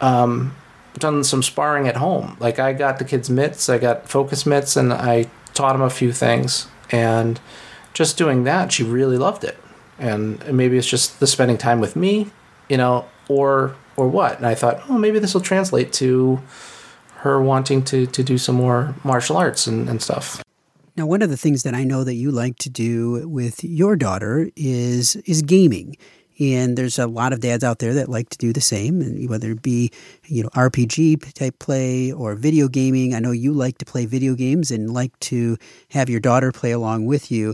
um, 0.01 0.55
done 0.97 1.23
some 1.23 1.43
sparring 1.43 1.87
at 1.87 1.97
home. 1.97 2.37
Like 2.39 2.59
I 2.59 2.73
got 2.73 2.99
the 2.99 3.05
kids 3.05 3.29
mitts, 3.29 3.69
I 3.69 3.77
got 3.77 4.09
focus 4.09 4.45
mitts, 4.45 4.75
and 4.75 4.91
I 4.91 5.29
taught 5.53 5.73
them 5.73 5.81
a 5.81 5.89
few 5.89 6.11
things, 6.11 6.67
and 6.91 7.39
just 7.93 8.17
doing 8.17 8.43
that, 8.43 8.71
she 8.71 8.83
really 8.83 9.17
loved 9.17 9.43
it 9.43 9.57
and 9.99 10.45
maybe 10.53 10.77
it's 10.77 10.87
just 10.87 11.19
the 11.19 11.27
spending 11.27 11.57
time 11.57 11.79
with 11.79 11.95
me, 11.95 12.27
you 12.69 12.77
know, 12.77 13.05
or 13.27 13.75
or 13.95 14.07
what. 14.07 14.37
And 14.37 14.45
I 14.45 14.55
thought, 14.55 14.81
oh, 14.89 14.97
maybe 14.97 15.19
this 15.19 15.33
will 15.33 15.41
translate 15.41 15.91
to 15.93 16.41
her 17.17 17.41
wanting 17.41 17.83
to 17.85 18.05
to 18.07 18.23
do 18.23 18.37
some 18.37 18.55
more 18.55 18.95
martial 19.03 19.37
arts 19.37 19.67
and, 19.67 19.89
and 19.89 20.01
stuff. 20.01 20.43
Now, 20.97 21.05
one 21.05 21.21
of 21.21 21.29
the 21.29 21.37
things 21.37 21.61
that 21.61 21.75
I 21.75 21.83
know 21.83 22.03
that 22.03 22.15
you 22.15 22.31
like 22.31 22.57
to 22.57 22.71
do 22.71 23.29
with 23.29 23.63
your 23.63 23.95
daughter 23.95 24.49
is 24.55 25.15
is 25.27 25.43
gaming. 25.43 25.95
And 26.39 26.75
there's 26.75 26.97
a 26.97 27.05
lot 27.05 27.33
of 27.33 27.39
dads 27.39 27.63
out 27.63 27.77
there 27.79 27.93
that 27.93 28.09
like 28.09 28.29
to 28.29 28.37
do 28.37 28.51
the 28.51 28.61
same, 28.61 29.27
whether 29.27 29.51
it 29.51 29.61
be, 29.61 29.91
you 30.25 30.41
know, 30.41 30.49
RPG 30.49 31.33
type 31.33 31.59
play 31.59 32.11
or 32.11 32.33
video 32.33 32.67
gaming. 32.67 33.13
I 33.13 33.19
know 33.19 33.31
you 33.31 33.53
like 33.53 33.77
to 33.77 33.85
play 33.85 34.07
video 34.07 34.33
games 34.33 34.71
and 34.71 34.91
like 34.91 35.17
to 35.21 35.57
have 35.91 36.09
your 36.09 36.19
daughter 36.19 36.51
play 36.51 36.71
along 36.71 37.05
with 37.05 37.31
you. 37.31 37.53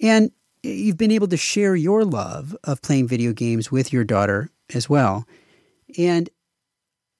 And 0.00 0.30
you've 0.62 0.96
been 0.96 1.12
able 1.12 1.28
to 1.28 1.36
share 1.36 1.74
your 1.74 2.04
love 2.04 2.56
of 2.64 2.82
playing 2.82 3.08
video 3.08 3.32
games 3.32 3.70
with 3.70 3.92
your 3.92 4.04
daughter 4.04 4.50
as 4.74 4.88
well. 4.88 5.26
And 5.98 6.30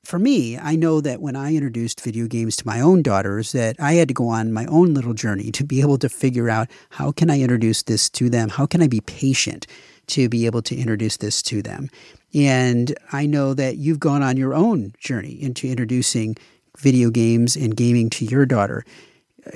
for 0.06 0.18
me, 0.18 0.56
I 0.56 0.76
know 0.76 1.00
that 1.00 1.20
when 1.20 1.34
I 1.34 1.54
introduced 1.54 2.00
video 2.00 2.26
games 2.26 2.54
to 2.56 2.66
my 2.66 2.80
own 2.80 3.02
daughters 3.02 3.52
that 3.52 3.76
I 3.80 3.94
had 3.94 4.08
to 4.08 4.14
go 4.14 4.28
on 4.28 4.52
my 4.52 4.64
own 4.66 4.94
little 4.94 5.14
journey 5.14 5.50
to 5.50 5.64
be 5.64 5.80
able 5.80 5.98
to 5.98 6.08
figure 6.08 6.48
out 6.48 6.70
how 6.90 7.10
can 7.10 7.28
I 7.28 7.40
introduce 7.40 7.82
this 7.82 8.08
to 8.10 8.30
them? 8.30 8.48
How 8.48 8.66
can 8.66 8.80
I 8.82 8.86
be 8.86 9.00
patient 9.00 9.66
to 10.08 10.28
be 10.28 10.46
able 10.46 10.62
to 10.62 10.76
introduce 10.76 11.16
this 11.16 11.42
to 11.42 11.60
them? 11.60 11.90
And 12.32 12.96
I 13.12 13.26
know 13.26 13.52
that 13.54 13.78
you've 13.78 13.98
gone 13.98 14.22
on 14.22 14.36
your 14.36 14.54
own 14.54 14.92
journey 15.00 15.42
into 15.42 15.68
introducing 15.68 16.36
video 16.78 17.10
games 17.10 17.56
and 17.56 17.76
gaming 17.76 18.08
to 18.10 18.25
your 18.25 18.46
daughter. 18.46 18.84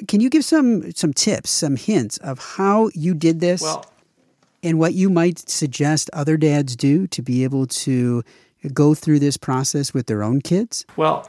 Can 0.08 0.20
you 0.20 0.28
give 0.30 0.44
some 0.44 0.90
some 0.92 1.12
tips, 1.12 1.50
some 1.50 1.76
hints 1.76 2.16
of 2.18 2.38
how 2.38 2.90
you 2.94 3.14
did 3.14 3.40
this, 3.40 3.62
well, 3.62 3.86
and 4.62 4.78
what 4.78 4.94
you 4.94 5.10
might 5.10 5.38
suggest 5.48 6.10
other 6.12 6.36
dads 6.36 6.76
do 6.76 7.06
to 7.08 7.22
be 7.22 7.44
able 7.44 7.66
to 7.66 8.22
go 8.68 8.94
through 8.94 9.18
this 9.18 9.36
process 9.36 9.94
with 9.94 10.06
their 10.06 10.22
own 10.22 10.40
kids? 10.40 10.84
Well, 10.96 11.28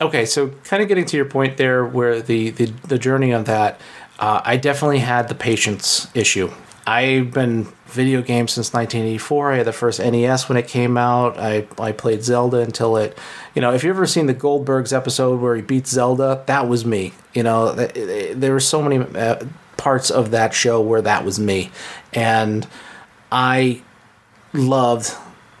okay, 0.00 0.24
so 0.26 0.48
kind 0.64 0.82
of 0.82 0.88
getting 0.88 1.04
to 1.06 1.16
your 1.16 1.26
point 1.26 1.56
there, 1.56 1.84
where 1.84 2.20
the 2.20 2.50
the, 2.50 2.66
the 2.86 2.98
journey 2.98 3.32
of 3.32 3.44
that, 3.46 3.80
uh, 4.18 4.40
I 4.44 4.56
definitely 4.56 5.00
had 5.00 5.28
the 5.28 5.34
patience 5.34 6.08
issue. 6.14 6.50
I've 6.86 7.30
been 7.30 7.68
video 7.86 8.22
games 8.22 8.52
since 8.52 8.72
1984. 8.72 9.52
I 9.52 9.56
had 9.58 9.66
the 9.66 9.72
first 9.72 10.00
NES 10.00 10.48
when 10.48 10.58
it 10.58 10.66
came 10.66 10.96
out. 10.96 11.38
I, 11.38 11.66
I 11.78 11.92
played 11.92 12.24
Zelda 12.24 12.58
until 12.58 12.96
it, 12.96 13.16
you 13.54 13.62
know, 13.62 13.72
if 13.72 13.84
you've 13.84 13.94
ever 13.96 14.06
seen 14.06 14.26
the 14.26 14.34
Goldbergs 14.34 14.92
episode 14.92 15.40
where 15.40 15.54
he 15.54 15.62
beats 15.62 15.90
Zelda, 15.90 16.42
that 16.46 16.68
was 16.68 16.84
me. 16.84 17.12
You 17.34 17.44
know, 17.44 17.72
there 17.72 18.52
were 18.52 18.60
so 18.60 18.82
many 18.82 18.98
uh, 19.16 19.44
parts 19.76 20.10
of 20.10 20.32
that 20.32 20.54
show 20.54 20.80
where 20.80 21.02
that 21.02 21.24
was 21.24 21.38
me. 21.38 21.70
And 22.12 22.66
I 23.30 23.82
loved 24.52 25.14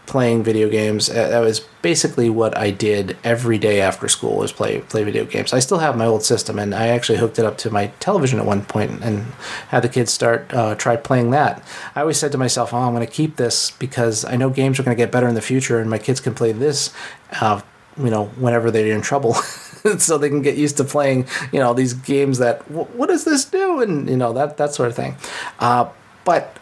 playing 0.06 0.42
video 0.42 0.68
games. 0.68 1.08
Uh, 1.08 1.28
that 1.28 1.40
was 1.40 1.60
basically 1.80 2.28
what 2.28 2.56
I 2.56 2.70
did 2.70 3.16
every 3.24 3.58
day 3.58 3.80
after 3.80 4.08
school 4.08 4.36
was 4.36 4.52
play 4.52 4.80
play 4.80 5.04
video 5.04 5.24
games. 5.24 5.52
I 5.52 5.60
still 5.60 5.78
have 5.78 5.96
my 5.96 6.06
old 6.06 6.22
system, 6.22 6.58
and 6.58 6.74
I 6.74 6.88
actually 6.88 7.18
hooked 7.18 7.38
it 7.38 7.44
up 7.44 7.58
to 7.58 7.70
my 7.70 7.88
television 8.00 8.38
at 8.38 8.46
one 8.46 8.64
point 8.64 9.02
and 9.02 9.26
had 9.68 9.82
the 9.82 9.88
kids 9.88 10.12
start 10.12 10.52
uh, 10.52 10.74
try 10.74 10.96
playing 10.96 11.30
that. 11.30 11.62
I 11.94 12.00
always 12.00 12.18
said 12.18 12.32
to 12.32 12.38
myself, 12.38 12.74
"Oh, 12.74 12.78
I'm 12.78 12.94
going 12.94 13.06
to 13.06 13.12
keep 13.12 13.36
this 13.36 13.70
because 13.70 14.24
I 14.24 14.36
know 14.36 14.50
games 14.50 14.78
are 14.78 14.82
going 14.82 14.96
to 14.96 15.02
get 15.02 15.12
better 15.12 15.28
in 15.28 15.34
the 15.34 15.42
future, 15.42 15.78
and 15.78 15.88
my 15.88 15.98
kids 15.98 16.20
can 16.20 16.34
play 16.34 16.52
this." 16.52 16.92
Uh, 17.40 17.60
you 17.98 18.10
know, 18.10 18.26
whenever 18.38 18.70
they're 18.70 18.94
in 18.94 19.02
trouble. 19.02 19.34
so 19.98 20.16
they 20.16 20.28
can 20.28 20.42
get 20.42 20.56
used 20.56 20.76
to 20.78 20.84
playing, 20.84 21.26
you 21.52 21.60
know, 21.60 21.74
these 21.74 21.92
games 21.92 22.38
that 22.38 22.68
what 22.70 23.08
does 23.08 23.24
this 23.24 23.44
do, 23.44 23.80
and 23.80 24.08
you 24.08 24.16
know 24.16 24.32
that 24.32 24.56
that 24.56 24.74
sort 24.74 24.88
of 24.88 24.96
thing. 24.96 25.16
Uh, 25.58 25.88
but 26.24 26.56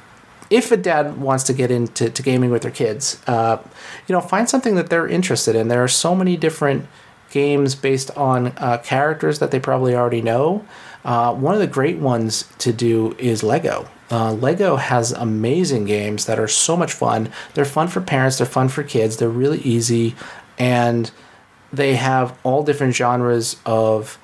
if 0.50 0.72
a 0.72 0.76
dad 0.76 1.18
wants 1.18 1.44
to 1.44 1.52
get 1.52 1.70
into 1.70 2.10
to 2.10 2.22
gaming 2.22 2.50
with 2.50 2.62
their 2.62 2.70
kids, 2.70 3.22
uh, 3.26 3.58
you 4.06 4.12
know, 4.12 4.20
find 4.20 4.48
something 4.48 4.74
that 4.74 4.90
they're 4.90 5.06
interested 5.06 5.54
in. 5.54 5.68
There 5.68 5.82
are 5.82 5.88
so 5.88 6.14
many 6.14 6.36
different 6.36 6.86
games 7.30 7.76
based 7.76 8.10
on 8.16 8.48
uh, 8.56 8.78
characters 8.78 9.38
that 9.38 9.52
they 9.52 9.60
probably 9.60 9.94
already 9.94 10.20
know. 10.20 10.66
Uh, 11.04 11.32
one 11.32 11.54
of 11.54 11.60
the 11.60 11.66
great 11.66 11.98
ones 11.98 12.44
to 12.58 12.72
do 12.72 13.14
is 13.18 13.42
Lego. 13.42 13.88
Uh, 14.10 14.32
Lego 14.32 14.74
has 14.76 15.12
amazing 15.12 15.84
games 15.84 16.26
that 16.26 16.38
are 16.38 16.48
so 16.48 16.76
much 16.76 16.92
fun. 16.92 17.30
They're 17.54 17.64
fun 17.64 17.86
for 17.86 18.00
parents, 18.00 18.38
they're 18.38 18.46
fun 18.46 18.68
for 18.68 18.82
kids, 18.82 19.16
they're 19.16 19.28
really 19.28 19.60
easy, 19.60 20.16
and 20.58 21.10
they 21.72 21.94
have 21.94 22.36
all 22.42 22.64
different 22.64 22.96
genres 22.96 23.56
of 23.64 24.18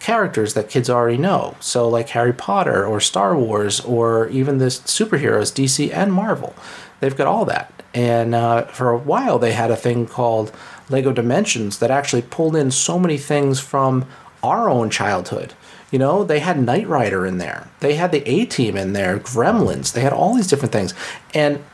characters 0.00 0.54
that 0.54 0.68
kids 0.68 0.88
already 0.88 1.18
know. 1.18 1.56
So, 1.60 1.88
like 1.88 2.10
Harry 2.10 2.32
Potter 2.32 2.86
or 2.86 3.00
Star 3.00 3.36
Wars 3.36 3.80
or 3.80 4.28
even 4.28 4.58
the 4.58 4.66
superheroes, 4.66 5.52
DC 5.52 5.92
and 5.92 6.12
Marvel. 6.12 6.54
They've 7.00 7.16
got 7.16 7.26
all 7.26 7.44
that. 7.46 7.72
And 7.94 8.34
uh, 8.34 8.64
for 8.66 8.90
a 8.90 8.98
while, 8.98 9.38
they 9.38 9.52
had 9.52 9.70
a 9.70 9.76
thing 9.76 10.06
called 10.06 10.52
Lego 10.90 11.12
Dimensions 11.12 11.78
that 11.78 11.90
actually 11.90 12.22
pulled 12.22 12.56
in 12.56 12.70
so 12.70 12.98
many 12.98 13.18
things 13.18 13.60
from 13.60 14.06
our 14.42 14.68
own 14.68 14.90
childhood. 14.90 15.54
You 15.90 15.98
know, 15.98 16.22
they 16.22 16.40
had 16.40 16.60
Knight 16.60 16.86
Rider 16.86 17.24
in 17.26 17.38
there. 17.38 17.68
They 17.80 17.94
had 17.94 18.12
the 18.12 18.28
A 18.28 18.44
Team 18.44 18.76
in 18.76 18.92
there, 18.92 19.18
Gremlins. 19.18 19.92
They 19.92 20.02
had 20.02 20.12
all 20.12 20.34
these 20.34 20.48
different 20.48 20.72
things. 20.72 20.92
And 21.34 21.64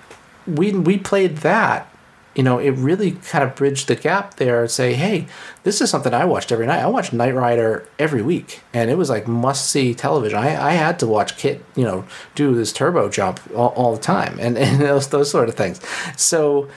we 0.47 0.73
we 0.73 0.99
played 0.99 1.39
that 1.39 1.94
you 2.35 2.43
know, 2.43 2.59
it 2.59 2.71
really 2.71 3.13
kind 3.13 3.45
of 3.45 3.55
bridged 3.55 3.89
the 3.89 3.95
gap 3.95 4.35
there 4.35 4.63
and 4.63 4.71
say, 4.71 4.95
hey, 4.95 5.27
this 5.63 5.81
is 5.81 5.91
something 5.91 6.13
I 6.13 6.25
watched 6.25 6.51
every 6.51 6.67
night. 6.67 6.83
I 6.83 6.87
watched 6.87 7.13
Knight 7.13 7.35
Rider 7.35 7.87
every 7.99 8.23
week, 8.23 8.61
and 8.73 8.91
it 8.91 8.99
was 8.99 9.09
like 9.09 9.29
must 9.29 9.71
see 9.71 9.95
television. 9.95 10.39
I, 10.39 10.71
I 10.71 10.73
had 10.73 10.99
to 11.01 11.07
watch 11.07 11.37
KITT, 11.37 11.63
you 11.77 11.85
know, 11.85 12.05
do 12.35 12.55
this 12.55 12.73
turbo 12.73 13.09
jump 13.09 13.41
all, 13.55 13.69
all 13.71 13.95
the 13.95 14.03
time 14.03 14.39
and, 14.41 14.59
and 14.65 14.81
those, 14.81 15.09
those 15.09 15.31
sort 15.31 15.49
of 15.49 15.55
things. 15.55 15.81
So 16.17 16.69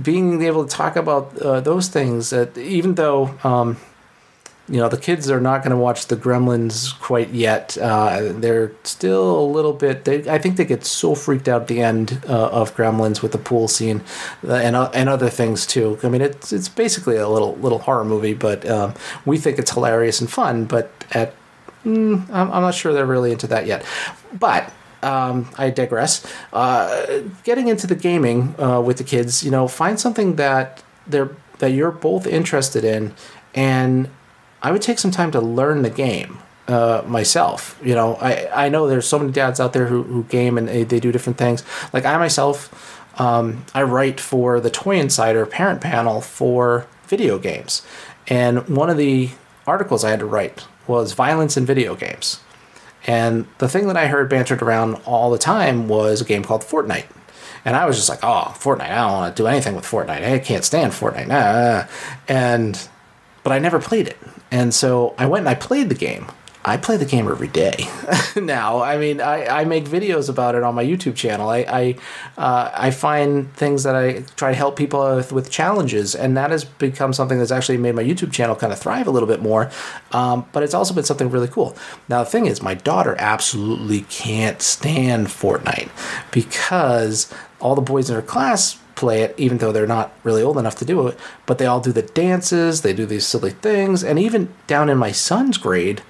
being 0.00 0.42
able 0.42 0.64
to 0.66 0.70
talk 0.70 0.96
about 0.96 1.36
uh, 1.38 1.60
those 1.60 1.88
things, 1.88 2.32
uh, 2.32 2.50
even 2.56 2.94
though, 2.94 3.34
um, 3.42 3.78
you 4.70 4.76
know 4.76 4.88
the 4.88 4.96
kids 4.96 5.28
are 5.28 5.40
not 5.40 5.62
going 5.62 5.72
to 5.72 5.76
watch 5.76 6.06
the 6.06 6.16
Gremlins 6.16 6.98
quite 7.00 7.30
yet. 7.30 7.76
Uh, 7.76 8.32
they're 8.34 8.70
still 8.84 9.40
a 9.40 9.44
little 9.44 9.72
bit. 9.72 10.04
They, 10.04 10.30
I 10.30 10.38
think 10.38 10.56
they 10.56 10.64
get 10.64 10.84
so 10.84 11.16
freaked 11.16 11.48
out 11.48 11.62
at 11.62 11.68
the 11.68 11.80
end 11.80 12.22
uh, 12.28 12.48
of 12.50 12.76
Gremlins 12.76 13.20
with 13.20 13.32
the 13.32 13.38
pool 13.38 13.66
scene 13.66 14.02
uh, 14.46 14.54
and 14.54 14.76
uh, 14.76 14.90
and 14.94 15.08
other 15.08 15.28
things 15.28 15.66
too. 15.66 15.98
I 16.04 16.08
mean, 16.08 16.20
it's 16.20 16.52
it's 16.52 16.68
basically 16.68 17.16
a 17.16 17.28
little 17.28 17.56
little 17.56 17.80
horror 17.80 18.04
movie, 18.04 18.32
but 18.32 18.64
um, 18.70 18.94
we 19.26 19.38
think 19.38 19.58
it's 19.58 19.72
hilarious 19.72 20.20
and 20.20 20.30
fun. 20.30 20.66
But 20.66 20.92
at 21.10 21.34
mm, 21.84 22.30
I'm, 22.30 22.52
I'm 22.52 22.62
not 22.62 22.74
sure 22.74 22.92
they're 22.92 23.04
really 23.04 23.32
into 23.32 23.48
that 23.48 23.66
yet. 23.66 23.84
But 24.32 24.72
um, 25.02 25.50
I 25.58 25.70
digress. 25.70 26.24
Uh, 26.52 27.22
getting 27.42 27.66
into 27.66 27.88
the 27.88 27.96
gaming 27.96 28.54
uh, 28.60 28.80
with 28.80 28.98
the 28.98 29.04
kids, 29.04 29.42
you 29.42 29.50
know, 29.50 29.66
find 29.66 29.98
something 29.98 30.36
that 30.36 30.84
they're 31.08 31.34
that 31.58 31.72
you're 31.72 31.90
both 31.90 32.24
interested 32.26 32.84
in, 32.84 33.14
and 33.52 34.08
I 34.62 34.72
would 34.72 34.82
take 34.82 34.98
some 34.98 35.10
time 35.10 35.30
to 35.32 35.40
learn 35.40 35.82
the 35.82 35.90
game 35.90 36.38
uh, 36.68 37.02
myself. 37.06 37.78
You 37.82 37.94
know, 37.94 38.16
I, 38.16 38.66
I 38.66 38.68
know 38.68 38.86
there's 38.86 39.06
so 39.06 39.18
many 39.18 39.32
dads 39.32 39.60
out 39.60 39.72
there 39.72 39.86
who, 39.86 40.02
who 40.02 40.24
game 40.24 40.56
and 40.58 40.68
they, 40.68 40.84
they 40.84 41.00
do 41.00 41.12
different 41.12 41.38
things. 41.38 41.64
Like 41.92 42.04
I 42.04 42.16
myself, 42.18 43.20
um, 43.20 43.64
I 43.74 43.82
write 43.82 44.20
for 44.20 44.60
the 44.60 44.70
Toy 44.70 44.98
Insider 44.98 45.46
parent 45.46 45.80
panel 45.80 46.20
for 46.20 46.86
video 47.06 47.38
games. 47.38 47.82
And 48.28 48.68
one 48.68 48.90
of 48.90 48.96
the 48.96 49.30
articles 49.66 50.04
I 50.04 50.10
had 50.10 50.20
to 50.20 50.26
write 50.26 50.66
was 50.86 51.12
violence 51.12 51.56
in 51.56 51.66
video 51.66 51.94
games. 51.94 52.40
And 53.06 53.46
the 53.58 53.68
thing 53.68 53.86
that 53.86 53.96
I 53.96 54.06
heard 54.06 54.28
bantered 54.28 54.62
around 54.62 54.96
all 55.06 55.30
the 55.30 55.38
time 55.38 55.88
was 55.88 56.20
a 56.20 56.24
game 56.24 56.44
called 56.44 56.62
Fortnite. 56.62 57.06
And 57.64 57.76
I 57.76 57.86
was 57.86 57.96
just 57.96 58.08
like, 58.08 58.20
oh, 58.22 58.54
Fortnite, 58.56 58.90
I 58.90 58.96
don't 58.96 59.12
want 59.12 59.36
to 59.36 59.42
do 59.42 59.46
anything 59.46 59.74
with 59.74 59.84
Fortnite. 59.84 60.24
I 60.24 60.38
can't 60.38 60.64
stand 60.64 60.92
Fortnite. 60.92 61.28
Nah. 61.28 61.86
And, 62.28 62.88
but 63.42 63.52
I 63.52 63.58
never 63.58 63.80
played 63.80 64.08
it. 64.08 64.18
And 64.50 64.74
so 64.74 65.14
I 65.18 65.26
went 65.26 65.46
and 65.46 65.48
I 65.48 65.54
played 65.54 65.88
the 65.88 65.94
game. 65.94 66.26
I 66.62 66.76
play 66.76 66.98
the 66.98 67.06
game 67.06 67.26
every 67.26 67.48
day 67.48 67.88
now. 68.36 68.82
I 68.82 68.98
mean, 68.98 69.20
I, 69.20 69.46
I 69.46 69.64
make 69.64 69.86
videos 69.86 70.28
about 70.28 70.54
it 70.54 70.62
on 70.62 70.74
my 70.74 70.84
YouTube 70.84 71.16
channel. 71.16 71.48
I 71.48 71.58
I, 71.60 71.96
uh, 72.36 72.70
I 72.74 72.90
find 72.90 73.50
things 73.54 73.82
that 73.84 73.96
I 73.96 74.24
try 74.36 74.50
to 74.50 74.56
help 74.56 74.76
people 74.76 75.16
with, 75.16 75.32
with 75.32 75.50
challenges, 75.50 76.14
and 76.14 76.36
that 76.36 76.50
has 76.50 76.64
become 76.64 77.14
something 77.14 77.38
that's 77.38 77.50
actually 77.50 77.78
made 77.78 77.94
my 77.94 78.04
YouTube 78.04 78.30
channel 78.30 78.54
kind 78.54 78.74
of 78.74 78.78
thrive 78.78 79.06
a 79.06 79.10
little 79.10 79.26
bit 79.26 79.40
more. 79.40 79.70
Um, 80.12 80.46
but 80.52 80.62
it's 80.62 80.74
also 80.74 80.92
been 80.92 81.04
something 81.04 81.30
really 81.30 81.48
cool. 81.48 81.74
Now, 82.10 82.24
the 82.24 82.30
thing 82.30 82.44
is, 82.44 82.60
my 82.60 82.74
daughter 82.74 83.16
absolutely 83.18 84.02
can't 84.02 84.60
stand 84.60 85.28
Fortnite 85.28 85.88
because 86.30 87.32
all 87.60 87.74
the 87.74 87.80
boys 87.80 88.08
in 88.08 88.16
her 88.16 88.22
class 88.22 88.78
play 88.94 89.22
it, 89.22 89.34
even 89.38 89.58
though 89.58 89.72
they're 89.72 89.86
not 89.86 90.12
really 90.24 90.42
old 90.42 90.58
enough 90.58 90.76
to 90.76 90.84
do 90.84 91.06
it. 91.08 91.18
But 91.46 91.58
they 91.58 91.66
all 91.66 91.80
do 91.80 91.92
the 91.92 92.02
dances, 92.02 92.82
they 92.82 92.92
do 92.92 93.06
these 93.06 93.26
silly 93.26 93.50
things, 93.50 94.04
and 94.04 94.18
even 94.18 94.52
down 94.66 94.88
in 94.88 94.98
my 94.98 95.12
son's 95.12 95.58
grade, 95.58 96.02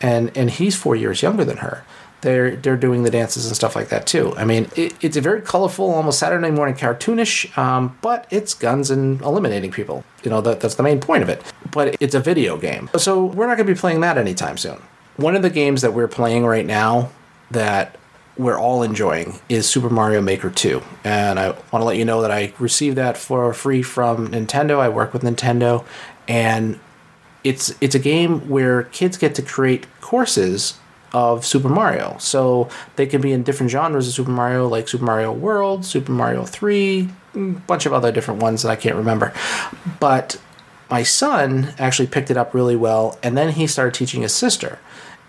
and 0.00 0.36
and 0.36 0.50
he's 0.50 0.76
four 0.76 0.96
years 0.96 1.22
younger 1.22 1.44
than 1.44 1.58
her. 1.58 1.84
They're 2.22 2.56
they're 2.56 2.76
doing 2.76 3.02
the 3.02 3.10
dances 3.10 3.46
and 3.46 3.56
stuff 3.56 3.76
like 3.76 3.88
that 3.88 4.06
too. 4.06 4.34
I 4.36 4.44
mean, 4.44 4.68
it, 4.76 4.94
it's 5.00 5.16
a 5.16 5.20
very 5.20 5.40
colorful, 5.40 5.90
almost 5.90 6.18
Saturday 6.18 6.50
morning 6.50 6.74
cartoonish, 6.74 7.56
um, 7.56 7.96
but 8.02 8.26
it's 8.30 8.52
guns 8.54 8.90
and 8.90 9.20
eliminating 9.22 9.70
people. 9.70 10.04
You 10.22 10.30
know 10.30 10.40
that 10.40 10.60
that's 10.60 10.74
the 10.74 10.82
main 10.82 11.00
point 11.00 11.22
of 11.22 11.28
it. 11.28 11.42
But 11.70 11.96
it's 12.00 12.14
a 12.14 12.20
video 12.20 12.56
game, 12.56 12.90
so 12.96 13.24
we're 13.24 13.46
not 13.46 13.56
going 13.56 13.66
to 13.66 13.74
be 13.74 13.78
playing 13.78 14.00
that 14.00 14.18
anytime 14.18 14.56
soon. 14.56 14.82
One 15.16 15.36
of 15.36 15.42
the 15.42 15.50
games 15.50 15.82
that 15.82 15.92
we're 15.92 16.08
playing 16.08 16.44
right 16.46 16.66
now 16.66 17.10
that 17.50 17.96
we're 18.40 18.58
all 18.58 18.82
enjoying 18.82 19.38
is 19.48 19.68
Super 19.68 19.90
Mario 19.90 20.20
Maker 20.22 20.50
2. 20.50 20.82
And 21.04 21.38
I 21.38 21.48
want 21.50 21.82
to 21.82 21.84
let 21.84 21.96
you 21.96 22.04
know 22.04 22.22
that 22.22 22.30
I 22.30 22.52
received 22.58 22.96
that 22.96 23.16
for 23.18 23.52
free 23.52 23.82
from 23.82 24.28
Nintendo. 24.28 24.78
I 24.80 24.88
work 24.88 25.12
with 25.12 25.22
Nintendo 25.22 25.84
and 26.26 26.80
it's 27.44 27.74
it's 27.80 27.94
a 27.94 27.98
game 27.98 28.48
where 28.48 28.84
kids 28.84 29.16
get 29.16 29.34
to 29.34 29.42
create 29.42 29.86
courses 30.00 30.78
of 31.12 31.44
Super 31.44 31.68
Mario. 31.68 32.16
So 32.18 32.68
they 32.96 33.06
can 33.06 33.20
be 33.20 33.32
in 33.32 33.42
different 33.42 33.70
genres 33.70 34.08
of 34.08 34.14
Super 34.14 34.30
Mario, 34.30 34.68
like 34.68 34.88
Super 34.88 35.04
Mario 35.04 35.32
World, 35.32 35.84
Super 35.84 36.12
Mario 36.12 36.44
3, 36.44 37.08
a 37.34 37.38
bunch 37.38 37.84
of 37.86 37.92
other 37.92 38.12
different 38.12 38.40
ones 38.40 38.62
that 38.62 38.70
I 38.70 38.76
can't 38.76 38.96
remember. 38.96 39.32
But 39.98 40.40
my 40.90 41.02
son 41.02 41.74
actually 41.78 42.08
picked 42.08 42.30
it 42.30 42.36
up 42.36 42.54
really 42.54 42.76
well, 42.76 43.18
and 43.22 43.36
then 43.36 43.52
he 43.52 43.66
started 43.66 43.94
teaching 43.94 44.22
his 44.22 44.34
sister. 44.34 44.78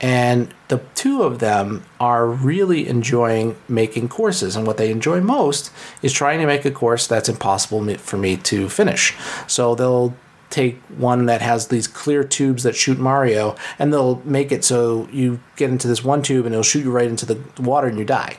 And 0.02 0.52
the 0.68 0.82
two 0.96 1.22
of 1.22 1.40
them 1.40 1.86
are 2.00 2.26
really 2.28 2.88
enjoying 2.88 3.56
making 3.70 4.10
courses. 4.10 4.56
And 4.56 4.66
what 4.66 4.78
they 4.78 4.90
enjoy 4.90 5.22
most 5.22 5.72
is 6.02 6.12
trying 6.12 6.40
to 6.40 6.48
make 6.48 6.66
a 6.66 6.72
course 6.72 7.06
that's 7.06 7.30
impossible 7.30 7.88
for 7.98 8.18
me 8.18 8.36
to 8.38 8.68
finish. 8.68 9.16
So 9.48 9.76
they'll 9.76 10.16
take 10.50 10.82
one 10.98 11.28
that 11.28 11.42
has 11.42 11.68
these 11.68 11.88
clear 11.88 12.24
tubes 12.24 12.64
that 12.64 12.76
shoot 12.76 13.00
Mario, 13.00 13.56
and 13.80 13.94
they'll 13.94 14.22
make 14.26 14.52
it 14.52 14.66
so 14.66 15.08
you 15.12 15.40
get 15.56 15.70
into 15.70 15.88
this 15.88 16.04
one 16.04 16.22
tube 16.22 16.46
and 16.46 16.54
it'll 16.54 16.64
shoot 16.64 16.84
you 16.84 16.92
right 16.92 17.08
into 17.08 17.26
the 17.26 17.40
water 17.62 17.88
and 17.88 17.98
you 17.98 18.04
die. 18.04 18.38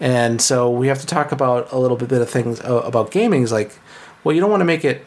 And 0.00 0.40
so 0.40 0.70
we 0.70 0.86
have 0.88 1.00
to 1.00 1.06
talk 1.06 1.32
about 1.32 1.72
a 1.72 1.78
little 1.78 1.96
bit 1.96 2.12
of 2.12 2.30
things 2.30 2.60
uh, 2.60 2.82
about 2.84 3.10
gaming. 3.10 3.42
Is 3.42 3.50
like, 3.50 3.72
well, 4.22 4.34
you 4.34 4.40
don't 4.40 4.50
want 4.50 4.60
to 4.60 4.66
make 4.66 4.84
it 4.84 5.04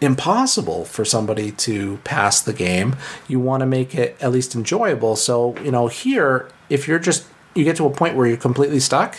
impossible 0.00 0.84
for 0.84 1.04
somebody 1.04 1.52
to 1.52 1.98
pass 1.98 2.40
the 2.40 2.52
game. 2.52 2.96
You 3.28 3.40
want 3.40 3.60
to 3.60 3.66
make 3.66 3.94
it 3.94 4.16
at 4.20 4.32
least 4.32 4.54
enjoyable. 4.54 5.16
So, 5.16 5.56
you 5.62 5.70
know, 5.70 5.88
here, 5.88 6.48
if 6.68 6.86
you're 6.86 6.98
just, 6.98 7.26
you 7.54 7.64
get 7.64 7.76
to 7.76 7.86
a 7.86 7.90
point 7.90 8.16
where 8.16 8.26
you're 8.26 8.36
completely 8.36 8.80
stuck 8.80 9.16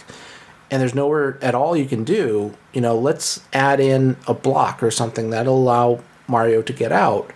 and 0.70 0.82
there's 0.82 0.94
nowhere 0.94 1.40
at 1.42 1.56
all 1.56 1.76
you 1.76 1.86
can 1.86 2.04
do, 2.04 2.54
you 2.74 2.82
know, 2.82 2.98
let's 2.98 3.42
add 3.54 3.80
in 3.80 4.18
a 4.28 4.34
block 4.34 4.84
or 4.84 4.92
something 4.92 5.30
that'll 5.30 5.58
allow 5.58 6.04
Mario 6.28 6.62
to 6.62 6.74
get 6.74 6.92
out 6.92 7.32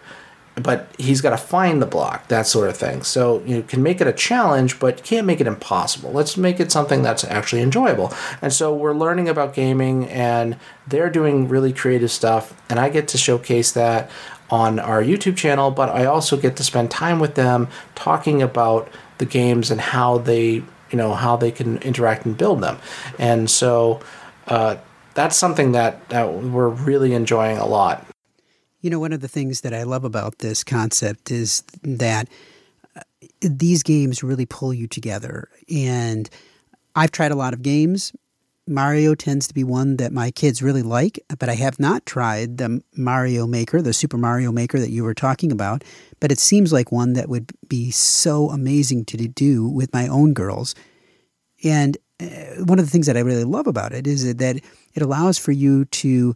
but 0.56 0.94
he's 0.98 1.22
got 1.22 1.30
to 1.32 1.38
find 1.38 1.82
the 1.82 1.86
block, 1.86 2.28
that 2.28 2.46
sort 2.46 2.70
of 2.70 2.76
thing. 2.76 3.04
So 3.04 3.42
you 3.46 3.64
can 3.64 3.82
make 3.82 4.02
it 4.02 4.08
a 4.08 4.14
challenge, 4.14 4.80
but 4.80 5.04
can't 5.04 5.26
make 5.26 5.40
it 5.40 5.48
impossible. 5.48 6.12
Let's 6.12 6.36
make 6.36 6.60
it 6.60 6.72
something 6.72 7.02
that's 7.02 7.24
actually 7.24 7.62
enjoyable. 7.62 8.14
And 8.42 8.52
so 8.52 8.74
we're 8.76 8.94
learning 8.94 9.30
about 9.30 9.54
gaming, 9.54 10.08
and 10.10 10.58
they're 10.86 11.10
doing 11.10 11.48
really 11.48 11.72
creative 11.72 12.12
stuff, 12.12 12.54
and 12.70 12.80
I 12.80 12.90
get 12.90 13.08
to 13.10 13.18
showcase 13.18 13.72
that 13.72 14.10
on 14.50 14.80
our 14.80 15.02
YouTube 15.02 15.38
channel, 15.38 15.72
but 15.72 15.90
I 15.90 16.06
also 16.06 16.36
get 16.36 16.58
to 16.58 16.64
spend 16.64 16.92
time 16.92 17.20
with 17.20 17.36
them 17.36 17.70
talking 17.96 18.42
about 18.42 18.90
the 19.18 19.26
games 19.26 19.72
and 19.72 19.80
how 19.80 20.18
they, 20.18 20.46
you 20.46 20.66
know, 20.92 21.14
how 21.14 21.38
they 21.38 21.52
can 21.52 21.78
interact 21.78 22.26
and 22.26 22.38
build 22.38 22.60
them. 22.62 22.78
And 23.18 23.50
so 23.50 24.02
uh, 24.48 24.76
that's 25.14 25.38
something 25.38 25.72
that, 25.72 26.10
that 26.10 26.34
we're 26.34 26.68
really 26.68 27.14
enjoying 27.14 27.58
a 27.58 27.66
lot. 27.66 28.06
You 28.82 28.90
know, 28.90 29.00
one 29.00 29.14
of 29.14 29.22
the 29.22 29.28
things 29.28 29.62
that 29.62 29.74
I 29.74 29.84
love 29.84 30.04
about 30.04 30.40
this 30.40 30.64
concept 30.64 31.32
is 31.32 31.64
that 31.84 32.28
uh, 32.96 33.02
these 33.42 33.84
games 33.84 34.24
really 34.24 34.46
pull 34.46 34.74
you 34.74 34.88
together. 34.88 35.50
And 35.74 36.30
I've 36.96 37.12
tried 37.12 37.32
a 37.32 37.36
lot 37.36 37.54
of 37.54 37.62
games. 37.62 38.12
Mario 38.68 39.16
tends 39.16 39.48
to 39.48 39.54
be 39.54 39.64
one 39.64 39.98
that 39.98 40.12
my 40.12 40.32
kids 40.32 40.62
really 40.62 40.82
like, 40.82 41.20
but 41.40 41.50
I 41.50 41.56
have 41.56 41.80
not 41.80 42.06
tried 42.06 42.58
the 42.58 42.82
Mario 42.96 43.48
Maker, 43.48 43.82
the 43.82 43.94
Super 43.94 44.18
Mario 44.18 44.52
Maker 44.52 44.80
that 44.80 44.92
you 44.92 45.04
were 45.04 45.14
talking 45.14 45.52
about. 45.52 45.84
But 46.20 46.32
it 46.32 46.40
seems 46.40 46.72
like 46.72 46.92
one 46.92 47.14
that 47.14 47.28
would 47.28 47.52
be 47.68 47.92
so 47.92 48.50
amazing 48.50 49.06
to 49.06 49.18
do 49.18 49.68
with 49.68 49.94
my 49.94 50.08
own 50.08 50.34
girls. 50.34 50.76
And 51.64 51.98
uh, 52.20 52.64
one 52.66 52.80
of 52.80 52.86
the 52.86 52.92
things 52.92 53.08
that 53.08 53.18
I 53.18 53.22
really 53.22 53.44
love 53.44 53.68
about 53.68 53.94
it 53.94 54.08
is 54.08 54.36
that 54.36 54.56
it 54.94 55.02
allows 55.02 55.38
for 55.38 55.52
you 55.52 55.86
to 55.86 56.36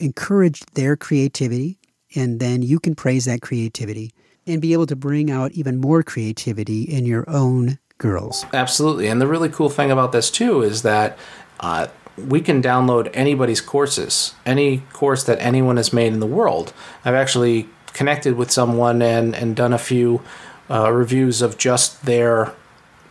encourage 0.00 0.60
their 0.74 0.96
creativity, 0.96 1.78
and 2.16 2.40
then 2.40 2.62
you 2.62 2.80
can 2.80 2.94
praise 2.94 3.24
that 3.26 3.40
creativity 3.40 4.12
and 4.46 4.60
be 4.60 4.72
able 4.72 4.86
to 4.86 4.96
bring 4.96 5.30
out 5.30 5.52
even 5.52 5.80
more 5.80 6.02
creativity 6.02 6.82
in 6.82 7.06
your 7.06 7.24
own 7.28 7.78
girls. 7.98 8.44
Absolutely. 8.52 9.06
And 9.06 9.20
the 9.20 9.26
really 9.26 9.48
cool 9.48 9.68
thing 9.68 9.90
about 9.90 10.12
this, 10.12 10.30
too, 10.30 10.62
is 10.62 10.82
that 10.82 11.18
uh, 11.60 11.86
we 12.16 12.40
can 12.40 12.62
download 12.62 13.10
anybody's 13.14 13.60
courses, 13.60 14.34
any 14.44 14.78
course 14.92 15.22
that 15.24 15.38
anyone 15.40 15.76
has 15.76 15.92
made 15.92 16.12
in 16.12 16.20
the 16.20 16.26
world. 16.26 16.72
I've 17.04 17.14
actually 17.14 17.68
connected 17.92 18.34
with 18.34 18.50
someone 18.50 19.02
and, 19.02 19.34
and 19.34 19.54
done 19.54 19.72
a 19.72 19.78
few 19.78 20.22
uh, 20.70 20.90
reviews 20.92 21.42
of 21.42 21.58
just 21.58 22.04
their 22.06 22.54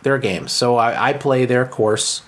their 0.02 0.16
games. 0.16 0.50
So 0.50 0.76
I, 0.76 1.10
I 1.10 1.12
play 1.12 1.44
their 1.44 1.66
course 1.66 2.22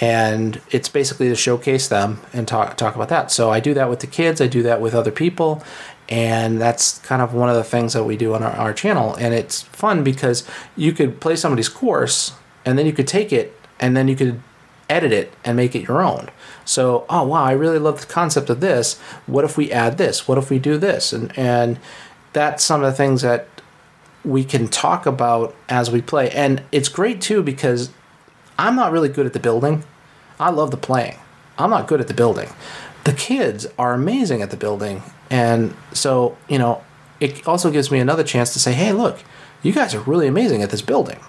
and 0.00 0.60
it's 0.70 0.88
basically 0.88 1.28
to 1.28 1.36
showcase 1.36 1.88
them 1.88 2.20
and 2.32 2.48
talk 2.48 2.76
talk 2.76 2.94
about 2.94 3.08
that. 3.10 3.30
So 3.30 3.50
I 3.50 3.60
do 3.60 3.74
that 3.74 3.90
with 3.90 4.00
the 4.00 4.06
kids, 4.06 4.40
I 4.40 4.46
do 4.46 4.62
that 4.62 4.80
with 4.80 4.94
other 4.94 5.10
people, 5.10 5.62
and 6.08 6.60
that's 6.60 6.98
kind 7.00 7.22
of 7.22 7.34
one 7.34 7.48
of 7.48 7.56
the 7.56 7.64
things 7.64 7.92
that 7.92 8.04
we 8.04 8.16
do 8.16 8.34
on 8.34 8.42
our, 8.42 8.52
our 8.52 8.72
channel. 8.72 9.14
And 9.16 9.34
it's 9.34 9.62
fun 9.62 10.02
because 10.02 10.48
you 10.76 10.92
could 10.92 11.20
play 11.20 11.36
somebody's 11.36 11.68
course, 11.68 12.32
and 12.64 12.78
then 12.78 12.86
you 12.86 12.92
could 12.92 13.08
take 13.08 13.32
it, 13.32 13.58
and 13.80 13.96
then 13.96 14.08
you 14.08 14.16
could 14.16 14.42
edit 14.88 15.12
it 15.12 15.32
and 15.44 15.56
make 15.56 15.74
it 15.74 15.88
your 15.88 16.02
own. 16.02 16.28
So, 16.64 17.06
oh 17.08 17.24
wow, 17.26 17.44
I 17.44 17.52
really 17.52 17.78
love 17.78 18.00
the 18.00 18.06
concept 18.06 18.50
of 18.50 18.60
this. 18.60 18.98
What 19.26 19.44
if 19.44 19.56
we 19.56 19.72
add 19.72 19.98
this? 19.98 20.28
What 20.28 20.38
if 20.38 20.50
we 20.50 20.58
do 20.58 20.78
this? 20.78 21.12
And 21.12 21.36
and 21.38 21.78
that's 22.32 22.64
some 22.64 22.82
of 22.82 22.90
the 22.90 22.96
things 22.96 23.22
that 23.22 23.46
we 24.24 24.44
can 24.44 24.68
talk 24.68 25.06
about 25.06 25.54
as 25.68 25.90
we 25.90 26.00
play. 26.00 26.30
And 26.30 26.62
it's 26.70 26.88
great 26.88 27.20
too 27.20 27.42
because 27.42 27.90
I'm 28.58 28.76
not 28.76 28.92
really 28.92 29.08
good 29.08 29.26
at 29.26 29.32
the 29.32 29.40
building. 29.40 29.84
I 30.38 30.50
love 30.50 30.70
the 30.70 30.76
playing. 30.76 31.18
I'm 31.58 31.70
not 31.70 31.86
good 31.86 32.00
at 32.00 32.08
the 32.08 32.14
building. 32.14 32.48
The 33.04 33.12
kids 33.12 33.66
are 33.78 33.94
amazing 33.94 34.42
at 34.42 34.50
the 34.50 34.56
building. 34.56 35.02
And 35.30 35.74
so, 35.92 36.36
you 36.48 36.58
know, 36.58 36.82
it 37.20 37.46
also 37.46 37.70
gives 37.70 37.90
me 37.90 37.98
another 37.98 38.24
chance 38.24 38.52
to 38.52 38.58
say, 38.58 38.72
hey, 38.72 38.92
look, 38.92 39.18
you 39.62 39.72
guys 39.72 39.94
are 39.94 40.00
really 40.00 40.26
amazing 40.26 40.62
at 40.62 40.70
this 40.70 40.82
building, 40.82 41.20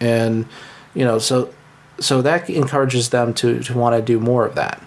and 0.00 0.46
you 0.94 1.04
know, 1.04 1.18
so 1.18 1.52
so 2.00 2.22
that 2.22 2.48
encourages 2.48 3.10
them 3.10 3.34
to 3.34 3.60
to 3.60 3.76
want 3.76 3.94
to 3.94 4.02
do 4.02 4.18
more 4.18 4.46
of 4.46 4.54
that, 4.54 4.82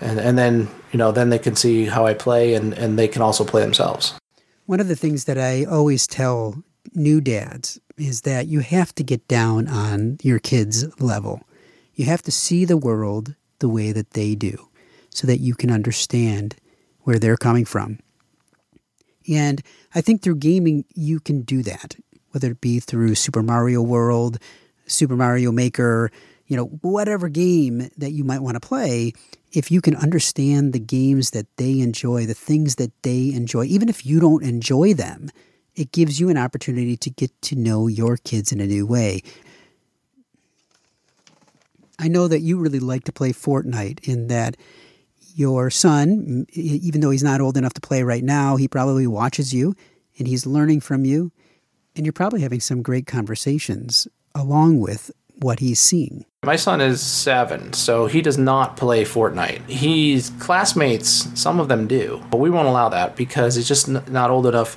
and 0.00 0.18
and 0.18 0.36
then 0.36 0.68
you 0.90 0.98
know 0.98 1.12
then 1.12 1.30
they 1.30 1.38
can 1.38 1.54
see 1.56 1.86
how 1.86 2.06
I 2.06 2.14
play, 2.14 2.54
and 2.54 2.72
and 2.74 2.98
they 2.98 3.08
can 3.08 3.22
also 3.22 3.44
play 3.44 3.62
themselves. 3.62 4.14
One 4.66 4.80
of 4.80 4.88
the 4.88 4.96
things 4.96 5.24
that 5.24 5.38
I 5.38 5.64
always 5.64 6.06
tell 6.06 6.62
new 6.94 7.20
dads 7.20 7.80
is 7.96 8.22
that 8.22 8.46
you 8.46 8.60
have 8.60 8.94
to 8.94 9.04
get 9.04 9.26
down 9.28 9.68
on 9.68 10.18
your 10.22 10.38
kids' 10.38 10.88
level. 11.00 11.42
You 11.94 12.06
have 12.06 12.22
to 12.22 12.30
see 12.30 12.64
the 12.64 12.76
world 12.76 13.34
the 13.58 13.68
way 13.68 13.92
that 13.92 14.10
they 14.10 14.34
do 14.34 14.68
so 15.10 15.26
that 15.26 15.40
you 15.40 15.54
can 15.54 15.70
understand 15.70 16.56
where 17.00 17.18
they're 17.18 17.36
coming 17.36 17.64
from. 17.64 17.98
And 19.28 19.62
I 19.94 20.00
think 20.00 20.22
through 20.22 20.36
gaming, 20.36 20.84
you 20.94 21.20
can 21.20 21.42
do 21.42 21.62
that, 21.62 21.96
whether 22.30 22.50
it 22.52 22.60
be 22.60 22.80
through 22.80 23.14
Super 23.14 23.42
Mario 23.42 23.82
World, 23.82 24.38
Super 24.86 25.16
Mario 25.16 25.52
Maker, 25.52 26.10
you 26.46 26.56
know, 26.56 26.66
whatever 26.82 27.28
game 27.28 27.88
that 27.96 28.12
you 28.12 28.24
might 28.24 28.40
want 28.40 28.60
to 28.60 28.66
play. 28.66 29.12
If 29.52 29.70
you 29.70 29.80
can 29.80 29.96
understand 29.96 30.72
the 30.72 30.80
games 30.80 31.30
that 31.30 31.46
they 31.56 31.80
enjoy, 31.80 32.26
the 32.26 32.34
things 32.34 32.76
that 32.76 32.90
they 33.02 33.32
enjoy, 33.32 33.64
even 33.64 33.88
if 33.88 34.04
you 34.04 34.18
don't 34.18 34.42
enjoy 34.42 34.94
them, 34.94 35.30
it 35.74 35.92
gives 35.92 36.20
you 36.20 36.28
an 36.28 36.36
opportunity 36.36 36.96
to 36.96 37.10
get 37.10 37.30
to 37.42 37.56
know 37.56 37.86
your 37.86 38.16
kids 38.16 38.52
in 38.52 38.60
a 38.60 38.66
new 38.66 38.86
way. 38.86 39.22
I 41.98 42.08
know 42.08 42.28
that 42.28 42.40
you 42.40 42.58
really 42.58 42.80
like 42.80 43.04
to 43.04 43.12
play 43.12 43.32
Fortnite 43.32 44.06
in 44.08 44.28
that 44.28 44.56
your 45.34 45.70
son, 45.70 46.46
even 46.52 47.00
though 47.00 47.10
he's 47.10 47.22
not 47.22 47.40
old 47.40 47.56
enough 47.56 47.74
to 47.74 47.80
play 47.80 48.02
right 48.02 48.24
now, 48.24 48.56
he 48.56 48.68
probably 48.68 49.06
watches 49.06 49.54
you 49.54 49.74
and 50.18 50.28
he's 50.28 50.46
learning 50.46 50.80
from 50.80 51.04
you. 51.04 51.32
And 51.94 52.04
you're 52.06 52.12
probably 52.12 52.40
having 52.40 52.60
some 52.60 52.82
great 52.82 53.06
conversations 53.06 54.08
along 54.34 54.80
with 54.80 55.10
what 55.40 55.58
he's 55.60 55.80
seeing. 55.80 56.24
My 56.44 56.56
son 56.56 56.80
is 56.80 57.00
seven, 57.00 57.72
so 57.72 58.06
he 58.06 58.20
does 58.20 58.38
not 58.38 58.76
play 58.76 59.04
Fortnite. 59.04 59.68
His 59.68 60.30
classmates, 60.40 61.28
some 61.40 61.60
of 61.60 61.68
them 61.68 61.86
do, 61.86 62.22
but 62.30 62.38
we 62.38 62.50
won't 62.50 62.68
allow 62.68 62.88
that 62.88 63.16
because 63.16 63.54
he's 63.54 63.68
just 63.68 63.88
not 63.88 64.30
old 64.30 64.46
enough. 64.46 64.76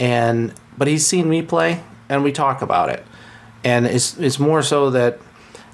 And 0.00 0.52
but 0.76 0.88
he's 0.88 1.06
seen 1.06 1.28
me 1.28 1.42
play, 1.42 1.82
and 2.08 2.24
we 2.24 2.32
talk 2.32 2.62
about 2.62 2.88
it. 2.88 3.04
And 3.62 3.86
it's 3.86 4.18
it's 4.18 4.38
more 4.38 4.62
so 4.62 4.90
that 4.90 5.18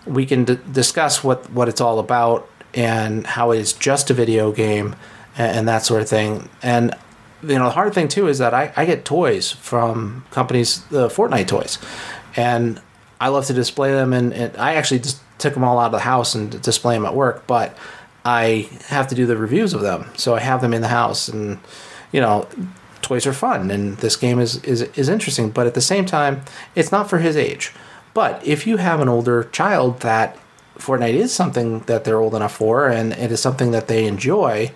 we 0.06 0.26
can 0.26 0.44
d- 0.44 0.58
discuss 0.70 1.24
what 1.24 1.50
what 1.50 1.68
it's 1.68 1.80
all 1.80 1.98
about 1.98 2.48
and 2.74 3.26
how 3.26 3.50
it 3.50 3.58
is 3.58 3.72
just 3.72 4.10
a 4.10 4.14
video 4.14 4.52
game 4.52 4.94
and, 5.36 5.58
and, 5.58 5.68
that 5.68 5.84
sort 5.84 6.00
of 6.00 6.08
thing. 6.08 6.48
And 6.62 6.94
you 7.42 7.58
know, 7.58 7.64
the 7.64 7.70
hard 7.70 7.94
thing 7.94 8.06
too 8.06 8.28
is 8.28 8.38
that 8.38 8.54
I, 8.54 8.72
I 8.76 8.84
get 8.84 9.04
toys 9.04 9.50
from 9.50 10.24
companies, 10.30 10.84
the 10.84 11.08
Fortnite 11.08 11.48
toys, 11.48 11.78
and 12.36 12.80
I 13.20 13.28
love 13.28 13.46
to 13.46 13.52
display 13.52 13.90
them. 13.92 14.12
And, 14.12 14.32
and 14.32 14.56
I 14.56 14.74
actually 14.74 15.00
just 15.00 15.20
took 15.38 15.54
them 15.54 15.64
all 15.64 15.78
out 15.78 15.86
of 15.86 15.92
the 15.92 16.00
house 16.00 16.34
and 16.34 16.62
display 16.62 16.94
them 16.94 17.06
at 17.06 17.14
work, 17.14 17.46
but 17.46 17.76
I 18.24 18.68
have 18.86 19.08
to 19.08 19.14
do 19.14 19.26
the 19.26 19.36
reviews 19.36 19.72
of 19.72 19.80
them, 19.80 20.10
so 20.16 20.34
I 20.34 20.40
have 20.40 20.60
them 20.60 20.74
in 20.74 20.82
the 20.82 20.88
house, 20.88 21.28
and 21.28 21.58
you 22.12 22.20
know, 22.20 22.46
toys 23.10 23.26
are 23.26 23.32
fun, 23.32 23.72
and 23.72 23.96
this 23.98 24.14
game 24.14 24.38
is 24.38 24.62
is 24.62 24.82
is 24.94 25.08
interesting. 25.08 25.50
But 25.50 25.66
at 25.66 25.74
the 25.74 25.80
same 25.80 26.06
time, 26.06 26.42
it's 26.76 26.92
not 26.92 27.10
for 27.10 27.18
his 27.18 27.36
age. 27.36 27.72
But 28.14 28.46
if 28.46 28.66
you 28.66 28.76
have 28.76 29.00
an 29.00 29.08
older 29.08 29.44
child 29.44 30.00
that 30.00 30.38
Fortnite 30.78 31.14
is 31.14 31.32
something 31.32 31.80
that 31.80 32.04
they're 32.04 32.20
old 32.20 32.34
enough 32.34 32.54
for 32.54 32.88
and 32.88 33.12
it 33.12 33.30
is 33.30 33.40
something 33.40 33.70
that 33.72 33.86
they 33.86 34.06
enjoy 34.06 34.72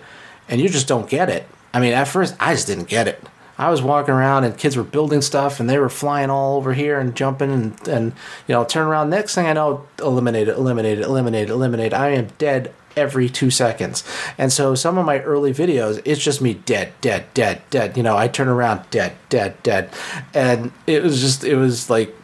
and 0.47 0.61
you 0.61 0.69
just 0.69 0.87
don't 0.87 1.09
get 1.09 1.29
it. 1.29 1.47
I 1.73 1.79
mean, 1.79 1.93
at 1.93 2.07
first 2.07 2.35
I 2.39 2.53
just 2.53 2.67
didn't 2.67 2.87
get 2.87 3.07
it. 3.07 3.21
I 3.57 3.69
was 3.69 3.81
walking 3.81 4.13
around 4.13 4.43
and 4.43 4.57
kids 4.57 4.75
were 4.75 4.83
building 4.83 5.21
stuff 5.21 5.59
and 5.59 5.69
they 5.69 5.77
were 5.77 5.89
flying 5.89 6.29
all 6.29 6.57
over 6.57 6.73
here 6.73 6.99
and 6.99 7.15
jumping 7.15 7.51
and, 7.51 7.87
and 7.87 8.13
you 8.47 8.53
know, 8.53 8.65
turn 8.65 8.87
around. 8.87 9.09
Next 9.09 9.35
thing 9.35 9.45
I 9.45 9.53
know, 9.53 9.87
eliminate 9.99 10.47
it, 10.47 10.57
eliminate 10.57 10.99
it, 10.99 11.05
eliminate 11.05 11.49
it, 11.49 11.53
eliminate. 11.53 11.93
I 11.93 12.09
am 12.09 12.27
dead 12.37 12.73
every 12.95 13.29
two 13.29 13.49
seconds. 13.49 14.03
And 14.37 14.51
so 14.51 14.75
some 14.75 14.97
of 14.97 15.05
my 15.05 15.19
early 15.21 15.53
videos, 15.53 16.01
it's 16.05 16.21
just 16.21 16.41
me 16.41 16.53
dead, 16.53 16.93
dead, 17.01 17.25
dead, 17.33 17.61
dead. 17.69 17.97
You 17.97 18.03
know, 18.03 18.17
I 18.17 18.27
turn 18.27 18.47
around, 18.47 18.89
dead, 18.89 19.13
dead, 19.29 19.61
dead. 19.63 19.89
And 20.33 20.71
it 20.87 21.03
was 21.03 21.21
just, 21.21 21.43
it 21.43 21.55
was 21.55 21.89
like 21.89 22.15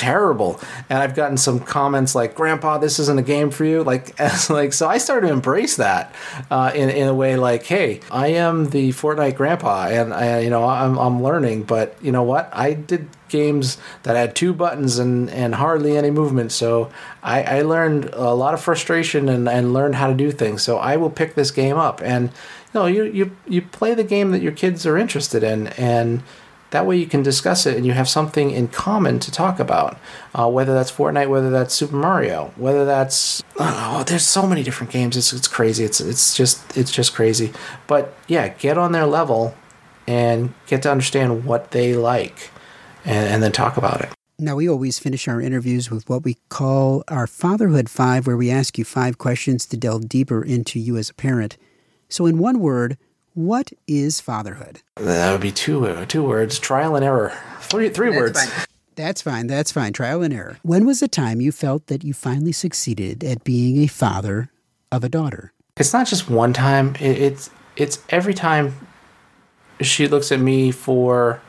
terrible. 0.00 0.58
And 0.88 0.98
I've 0.98 1.14
gotten 1.14 1.36
some 1.36 1.60
comments 1.60 2.14
like, 2.14 2.34
"Grandpa, 2.34 2.78
this 2.78 2.98
isn't 2.98 3.18
a 3.18 3.22
game 3.22 3.50
for 3.50 3.66
you." 3.66 3.84
Like, 3.84 4.14
as 4.18 4.48
like, 4.48 4.72
so 4.72 4.88
I 4.88 4.96
started 4.96 5.26
to 5.28 5.32
embrace 5.32 5.76
that 5.76 6.14
uh, 6.50 6.72
in 6.74 6.88
in 6.88 7.06
a 7.06 7.14
way 7.14 7.36
like, 7.36 7.64
"Hey, 7.64 8.00
I 8.10 8.28
am 8.28 8.70
the 8.70 8.90
Fortnite 8.90 9.36
grandpa, 9.36 9.88
and 9.88 10.14
I, 10.14 10.40
you 10.40 10.50
know, 10.50 10.64
I'm 10.64 10.98
I'm 10.98 11.22
learning, 11.22 11.64
but 11.64 11.96
you 12.00 12.12
know 12.12 12.22
what? 12.22 12.48
I 12.52 12.72
did 12.72 13.08
games 13.28 13.76
that 14.02 14.16
had 14.16 14.34
two 14.34 14.54
buttons 14.54 14.98
and 14.98 15.28
and 15.30 15.54
hardly 15.54 15.98
any 15.98 16.10
movement, 16.10 16.50
so 16.50 16.90
I, 17.22 17.42
I 17.42 17.62
learned 17.62 18.06
a 18.14 18.32
lot 18.34 18.54
of 18.54 18.62
frustration 18.62 19.28
and 19.28 19.48
and 19.48 19.74
learned 19.74 19.96
how 19.96 20.06
to 20.08 20.14
do 20.14 20.32
things. 20.32 20.62
So 20.62 20.78
I 20.78 20.96
will 20.96 21.10
pick 21.10 21.34
this 21.34 21.50
game 21.50 21.76
up 21.76 22.00
and." 22.02 22.30
You 22.72 22.78
know, 22.78 22.86
you, 22.86 23.02
you 23.02 23.36
you 23.48 23.62
play 23.62 23.94
the 23.94 24.04
game 24.04 24.30
that 24.30 24.42
your 24.42 24.52
kids 24.52 24.86
are 24.86 24.96
interested 24.96 25.42
in, 25.42 25.66
and 25.76 26.22
that 26.70 26.86
way 26.86 26.96
you 26.96 27.06
can 27.06 27.22
discuss 27.22 27.66
it 27.66 27.76
and 27.76 27.84
you 27.84 27.92
have 27.92 28.08
something 28.08 28.50
in 28.50 28.68
common 28.68 29.18
to 29.20 29.30
talk 29.30 29.58
about. 29.58 29.98
Uh, 30.34 30.48
whether 30.48 30.72
that's 30.72 30.90
Fortnite, 30.90 31.28
whether 31.28 31.50
that's 31.50 31.74
Super 31.74 31.96
Mario, 31.96 32.52
whether 32.56 32.84
that's 32.84 33.42
oh, 33.58 34.04
there's 34.06 34.26
so 34.26 34.46
many 34.46 34.62
different 34.62 34.92
games. 34.92 35.16
It's 35.16 35.32
it's 35.32 35.48
crazy. 35.48 35.84
It's 35.84 36.00
it's 36.00 36.36
just 36.36 36.76
it's 36.76 36.92
just 36.92 37.14
crazy. 37.14 37.52
But 37.86 38.14
yeah, 38.28 38.48
get 38.48 38.78
on 38.78 38.92
their 38.92 39.06
level 39.06 39.54
and 40.06 40.54
get 40.66 40.82
to 40.82 40.90
understand 40.90 41.44
what 41.44 41.70
they 41.70 41.94
like, 41.94 42.50
and, 43.04 43.28
and 43.28 43.42
then 43.42 43.52
talk 43.52 43.76
about 43.76 44.00
it. 44.00 44.10
Now, 44.38 44.56
we 44.56 44.68
always 44.68 44.98
finish 44.98 45.28
our 45.28 45.38
interviews 45.38 45.90
with 45.90 46.08
what 46.08 46.24
we 46.24 46.38
call 46.48 47.04
our 47.08 47.26
Fatherhood 47.26 47.90
Five, 47.90 48.26
where 48.26 48.38
we 48.38 48.50
ask 48.50 48.78
you 48.78 48.84
five 48.86 49.18
questions 49.18 49.66
to 49.66 49.76
delve 49.76 50.08
deeper 50.08 50.42
into 50.42 50.80
you 50.80 50.96
as 50.96 51.10
a 51.10 51.14
parent. 51.14 51.58
So, 52.08 52.24
in 52.24 52.38
one 52.38 52.58
word, 52.58 52.96
what 53.34 53.72
is 53.86 54.20
fatherhood? 54.20 54.80
That 54.96 55.32
would 55.32 55.40
be 55.40 55.52
two 55.52 55.86
uh, 55.86 56.04
two 56.06 56.22
words: 56.22 56.58
trial 56.58 56.96
and 56.96 57.04
error. 57.04 57.32
Three 57.60 57.88
three 57.88 58.10
That's 58.10 58.20
words. 58.20 58.44
Fine. 58.44 58.66
That's 58.96 59.22
fine. 59.22 59.46
That's 59.46 59.72
fine. 59.72 59.92
Trial 59.92 60.22
and 60.22 60.34
error. 60.34 60.58
When 60.62 60.84
was 60.84 61.00
the 61.00 61.08
time 61.08 61.40
you 61.40 61.52
felt 61.52 61.86
that 61.86 62.04
you 62.04 62.12
finally 62.12 62.52
succeeded 62.52 63.24
at 63.24 63.44
being 63.44 63.78
a 63.78 63.86
father 63.86 64.50
of 64.92 65.04
a 65.04 65.08
daughter? 65.08 65.52
It's 65.76 65.92
not 65.92 66.06
just 66.06 66.28
one 66.28 66.52
time. 66.52 66.96
It's 67.00 67.50
it's 67.76 68.02
every 68.10 68.34
time 68.34 68.74
she 69.80 70.06
looks 70.06 70.30
at 70.30 70.40
me 70.40 70.70
for 70.70 71.40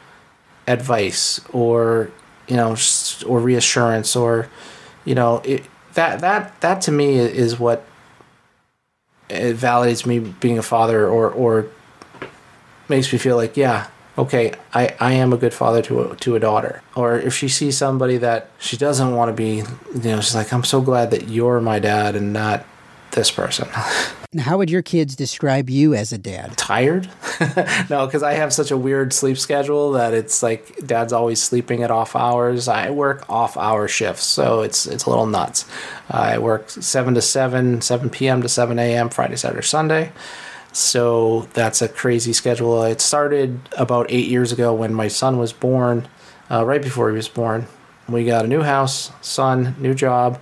advice 0.68 1.42
or 1.52 2.12
you 2.48 2.56
know 2.56 2.76
or 3.28 3.40
reassurance 3.40 4.16
or 4.16 4.50
you 5.04 5.16
know 5.16 5.42
it, 5.44 5.64
that 5.94 6.22
that 6.22 6.60
that 6.62 6.82
to 6.82 6.92
me 6.92 7.18
is 7.18 7.60
what 7.60 7.86
it 9.32 9.58
validates 9.58 10.06
me 10.06 10.20
being 10.20 10.58
a 10.58 10.64
father 10.64 11.08
or 11.08 11.30
or 11.30 11.68
makes 12.90 13.12
me 13.12 13.18
feel 13.18 13.38
like 13.38 13.56
yeah 13.56 13.88
okay 14.18 14.54
I, 14.74 14.94
I 15.00 15.14
am 15.14 15.32
a 15.34 15.38
good 15.38 15.54
father 15.54 15.82
to 15.84 16.02
a, 16.04 16.16
to 16.18 16.36
a 16.36 16.40
daughter. 16.40 16.82
Or 16.96 17.18
if 17.18 17.34
she 17.34 17.48
sees 17.48 17.78
somebody 17.78 18.18
that 18.18 18.50
she 18.60 18.78
doesn't 18.78 19.16
want 19.16 19.30
to 19.30 19.34
be 19.34 19.58
you 19.58 20.12
know 20.12 20.22
she's 20.22 20.36
like 20.36 20.52
i'm 20.54 20.64
so 20.64 20.82
glad 20.82 21.12
that 21.12 21.30
you're 21.30 21.62
my 21.62 21.80
dad 21.80 22.16
and 22.16 22.34
not 22.34 22.66
this 23.12 23.32
person. 23.32 23.68
How 24.40 24.58
would 24.58 24.70
your 24.70 24.82
kids 24.82 25.16
describe 25.16 25.70
you 25.70 25.94
as 25.94 26.12
a 26.12 26.18
dad? 26.18 26.58
Tired? 26.58 27.10
No 27.90 28.06
because 28.06 28.22
i 28.24 28.34
have 28.34 28.54
such 28.54 28.70
a 28.72 28.78
weird 28.78 29.12
sleep 29.12 29.38
schedule 29.38 29.94
that 29.94 30.14
it's 30.14 30.44
like 30.44 30.86
dad's 30.86 31.12
always 31.12 31.42
sleeping 31.42 31.82
at 31.84 31.90
off 31.92 32.16
hours. 32.16 32.68
I 32.68 32.92
work 32.92 33.28
off 33.30 33.58
hour 33.58 33.88
shifts 33.88 34.24
so 34.24 34.62
it's 34.62 34.86
it's 34.86 35.06
a 35.06 35.10
little 35.10 35.26
nuts. 35.26 35.66
I 36.10 36.38
work 36.38 36.70
7 36.70 37.16
to 37.16 37.22
7 37.22 37.82
7 37.82 38.10
p.m 38.12 38.42
to 38.44 38.50
7 38.50 38.78
a.m 38.78 39.10
friday 39.10 39.36
saturday 39.36 39.66
sunday. 39.66 40.12
So 40.74 41.48
that's 41.54 41.82
a 41.82 41.90
crazy 41.90 42.32
schedule. 42.32 42.84
It 42.84 43.02
started 43.02 43.60
about 43.78 44.08
eight 44.10 44.28
years 44.28 44.52
ago 44.52 44.74
when 44.74 44.94
my 44.94 45.10
son 45.10 45.38
was 45.38 45.52
born, 45.52 46.08
uh, 46.50 46.66
right 46.66 46.82
before 46.82 47.10
he 47.10 47.16
was 47.16 47.28
born. 47.28 47.68
We 48.08 48.26
got 48.26 48.46
a 48.46 48.48
new 48.48 48.62
house, 48.62 49.12
son, 49.22 49.76
new 49.80 49.94
job, 49.94 50.42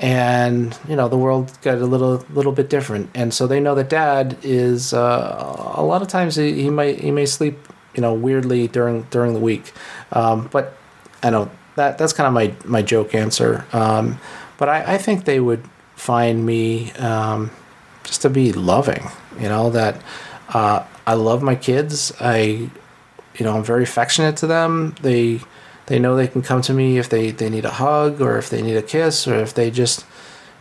and 0.00 0.76
you 0.88 0.96
know 0.96 1.08
the 1.08 1.16
world 1.16 1.56
got 1.62 1.78
a 1.78 1.86
little 1.86 2.24
little 2.34 2.52
bit 2.52 2.68
different. 2.68 3.10
And 3.14 3.32
so 3.32 3.46
they 3.46 3.60
know 3.60 3.74
that 3.76 3.88
dad 3.88 4.36
is 4.42 4.92
uh, 4.92 5.72
a 5.76 5.82
lot 5.82 6.02
of 6.02 6.08
times 6.08 6.36
he, 6.36 6.62
he 6.62 6.70
might 6.70 6.98
he 6.98 7.10
may 7.10 7.26
sleep 7.26 7.56
you 7.94 8.00
know 8.00 8.12
weirdly 8.12 8.66
during 8.66 9.02
during 9.10 9.34
the 9.34 9.40
week, 9.40 9.72
um, 10.12 10.48
but 10.50 10.76
I 11.22 11.30
know 11.30 11.50
that 11.76 11.98
that's 11.98 12.12
kind 12.12 12.26
of 12.26 12.32
my 12.32 12.54
my 12.64 12.82
joke 12.82 13.14
answer. 13.14 13.64
Um, 13.72 14.18
but 14.58 14.68
I, 14.68 14.94
I 14.94 14.98
think 14.98 15.24
they 15.24 15.40
would 15.40 15.64
find 15.94 16.44
me 16.44 16.92
um, 16.92 17.50
just 18.04 18.22
to 18.22 18.30
be 18.30 18.52
loving 18.52 19.06
you 19.38 19.48
know 19.48 19.70
that 19.70 20.02
uh, 20.48 20.84
I 21.06 21.14
love 21.14 21.42
my 21.42 21.54
kids. 21.54 22.12
I, 22.20 22.70
you 23.34 23.44
know, 23.44 23.56
I'm 23.56 23.64
very 23.64 23.82
affectionate 23.82 24.36
to 24.38 24.46
them. 24.46 24.94
They 25.02 25.40
they 25.90 25.98
know 25.98 26.14
they 26.14 26.28
can 26.28 26.40
come 26.40 26.62
to 26.62 26.72
me 26.72 26.98
if 26.98 27.08
they, 27.08 27.32
they 27.32 27.50
need 27.50 27.64
a 27.64 27.70
hug 27.72 28.20
or 28.20 28.38
if 28.38 28.48
they 28.48 28.62
need 28.62 28.76
a 28.76 28.82
kiss 28.82 29.26
or 29.26 29.34
if 29.34 29.52
they 29.52 29.72
just, 29.72 30.06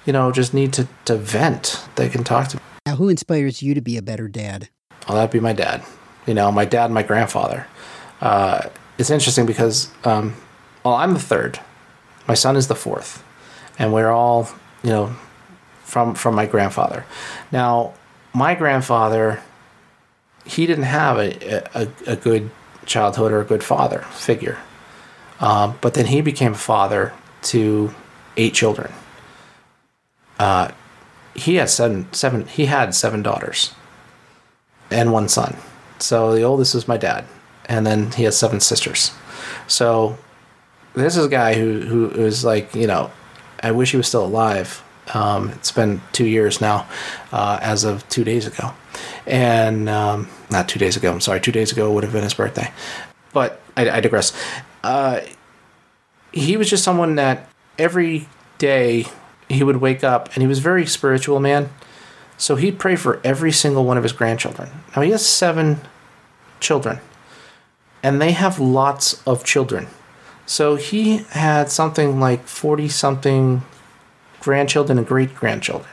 you 0.04 0.12
know, 0.12 0.32
just 0.32 0.56
need 0.56 0.74
to, 0.74 0.88
to 1.06 1.16
vent. 1.16 1.86
They 1.98 2.10
can 2.10 2.24
talk 2.24 2.48
to 2.48 2.58
me. 2.58 2.64
Now, 2.88 2.96
who 2.96 3.10
inspires 3.10 3.62
you 3.62 3.76
to 3.76 3.82
be 3.82 3.96
a 3.96 4.02
better 4.02 4.28
dad? 4.28 4.70
Well, 5.08 5.18
that'd 5.18 5.30
be 5.30 5.40
my 5.40 5.54
dad. 5.54 5.84
You 6.26 6.34
know, 6.34 6.52
my 6.52 6.66
dad, 6.66 6.90
my 6.90 7.04
grandfather. 7.04 7.68
uh, 8.22 8.70
it's 8.98 9.10
interesting 9.10 9.46
because 9.46 9.90
um, 10.04 10.36
well, 10.84 10.96
I'm 10.96 11.14
the 11.14 11.20
third. 11.20 11.60
My 12.28 12.34
son 12.34 12.58
is 12.58 12.68
the 12.68 12.76
fourth, 12.76 13.24
and 13.80 13.94
we're 13.94 14.10
all 14.10 14.50
you 14.84 14.90
know 14.90 15.16
from 15.84 16.16
from 16.16 16.36
my 16.36 16.46
grandfather. 16.46 17.06
Now, 17.52 17.94
my 18.34 18.56
grandfather, 18.56 19.42
he 20.46 20.66
didn't 20.66 20.84
have 20.84 21.18
a 21.18 21.64
a, 21.74 21.88
a 22.08 22.16
good 22.18 22.52
childhood 22.86 23.32
or 23.32 23.40
a 23.40 23.46
good 23.46 23.64
father 23.64 24.00
figure, 24.12 24.58
um, 25.40 25.78
but 25.82 25.94
then 25.94 26.08
he 26.08 26.22
became 26.22 26.54
a 26.54 26.58
father 26.58 27.14
to 27.44 27.94
eight 28.38 28.54
children. 28.54 28.92
Uh, 30.38 30.72
he 31.36 31.56
had 31.56 31.70
seven 31.70 32.12
seven. 32.14 32.46
He 32.48 32.66
had 32.66 32.96
seven 32.96 33.22
daughters 33.22 33.74
and 34.92 35.12
one 35.12 35.30
son. 35.30 35.56
So 36.00 36.34
the 36.34 36.44
oldest 36.44 36.76
is 36.76 36.88
my 36.88 36.98
dad, 36.98 37.26
and 37.66 37.86
then 37.86 38.12
he 38.12 38.24
has 38.24 38.38
seven 38.38 38.60
sisters. 38.60 39.12
So 39.68 40.18
this 40.94 41.16
is 41.16 41.26
a 41.26 41.30
guy 41.30 41.54
who 41.56 41.82
who 41.82 42.10
is 42.10 42.44
like 42.44 42.74
you 42.76 42.88
know, 42.88 43.12
I 43.62 43.72
wish 43.72 43.92
he 43.92 43.98
was 43.98 44.08
still 44.08 44.26
alive. 44.26 44.84
Um, 45.14 45.50
it's 45.50 45.72
been 45.72 46.02
two 46.12 46.28
years 46.28 46.62
now, 46.62 46.88
uh, 47.32 47.58
as 47.62 47.84
of 47.84 48.08
two 48.10 48.24
days 48.24 48.46
ago, 48.46 48.74
and 49.26 49.90
um, 49.90 50.30
not 50.52 50.70
two 50.70 50.80
days 50.80 50.96
ago. 50.96 51.12
I'm 51.12 51.22
sorry, 51.22 51.42
two 51.42 51.52
days 51.52 51.72
ago 51.72 51.92
would 51.92 52.04
have 52.04 52.14
been 52.14 52.24
his 52.24 52.34
birthday, 52.34 52.72
but 53.34 53.62
I, 53.76 53.90
I 53.90 54.00
digress. 54.02 54.34
Uh, 54.84 55.22
he 56.32 56.58
was 56.58 56.70
just 56.70 56.84
someone 56.84 57.16
that 57.16 57.50
every 57.78 58.28
day 58.58 59.06
he 59.48 59.64
would 59.64 59.78
wake 59.78 60.04
up, 60.04 60.30
and 60.34 60.42
he 60.42 60.48
was 60.48 60.60
very 60.60 60.86
spiritual 60.86 61.40
man. 61.40 61.70
So 62.38 62.56
he'd 62.56 62.80
pray 62.80 62.96
for 62.96 63.20
every 63.24 63.52
single 63.52 63.84
one 63.84 63.98
of 63.98 64.04
his 64.04 64.14
grandchildren. 64.14 64.70
Now 64.96 65.02
he 65.02 65.12
has 65.12 65.26
seven 65.26 65.82
children, 66.60 67.00
and 68.02 68.22
they 68.22 68.32
have 68.32 68.60
lots 68.60 69.22
of 69.28 69.44
children. 69.44 69.88
So 70.46 70.76
he 70.76 71.18
had 71.30 71.70
something 71.70 72.20
like 72.20 72.48
40 72.48 72.88
something 72.90 73.62
grandchildren 74.40 74.98
and 74.98 75.06
great 75.06 75.36
grandchildren. 75.36 75.92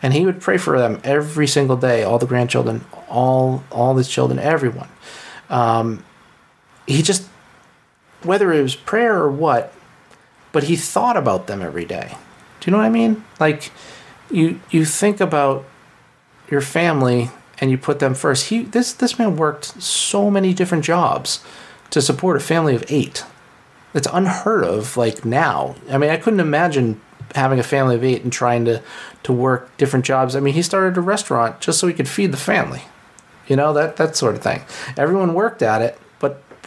And 0.00 0.12
he 0.12 0.24
would 0.24 0.40
pray 0.40 0.58
for 0.58 0.78
them 0.78 1.00
every 1.02 1.48
single 1.48 1.76
day, 1.76 2.04
all 2.04 2.18
the 2.18 2.26
grandchildren, 2.26 2.84
all 3.08 3.64
all 3.72 3.96
his 3.96 4.08
children, 4.08 4.38
everyone. 4.38 4.88
Um, 5.50 6.04
he 6.86 7.02
just, 7.02 7.28
whether 8.22 8.52
it 8.52 8.62
was 8.62 8.74
prayer 8.74 9.16
or 9.16 9.30
what, 9.30 9.72
but 10.52 10.64
he 10.64 10.76
thought 10.76 11.16
about 11.16 11.46
them 11.46 11.62
every 11.62 11.84
day. 11.84 12.16
Do 12.60 12.70
you 12.70 12.72
know 12.72 12.78
what 12.78 12.86
I 12.86 12.90
mean? 12.90 13.24
Like, 13.38 13.70
you 14.30 14.60
you 14.70 14.84
think 14.84 15.20
about 15.20 15.64
your 16.50 16.60
family 16.60 17.30
and 17.60 17.70
you 17.70 17.78
put 17.78 17.98
them 17.98 18.14
first. 18.14 18.48
He 18.48 18.62
this 18.62 18.92
this 18.92 19.18
man 19.18 19.36
worked 19.36 19.82
so 19.82 20.30
many 20.30 20.52
different 20.52 20.84
jobs 20.84 21.44
to 21.90 22.02
support 22.02 22.36
a 22.36 22.40
family 22.40 22.74
of 22.74 22.84
eight. 22.88 23.24
It's 23.94 24.08
unheard 24.12 24.64
of 24.64 24.96
like 24.96 25.24
now. 25.24 25.76
I 25.90 25.98
mean, 25.98 26.10
I 26.10 26.16
couldn't 26.16 26.40
imagine 26.40 27.00
having 27.34 27.58
a 27.58 27.62
family 27.62 27.94
of 27.94 28.04
eight 28.04 28.22
and 28.22 28.32
trying 28.32 28.64
to 28.66 28.82
to 29.22 29.32
work 29.32 29.74
different 29.76 30.04
jobs. 30.04 30.36
I 30.36 30.40
mean, 30.40 30.54
he 30.54 30.62
started 30.62 30.96
a 30.96 31.00
restaurant 31.00 31.60
just 31.60 31.78
so 31.78 31.86
he 31.86 31.94
could 31.94 32.08
feed 32.08 32.32
the 32.32 32.38
family. 32.38 32.82
You 33.46 33.56
know, 33.56 33.72
that 33.72 33.96
that 33.96 34.16
sort 34.16 34.34
of 34.34 34.42
thing. 34.42 34.62
Everyone 34.96 35.34
worked 35.34 35.62
at 35.62 35.80
it, 35.82 35.98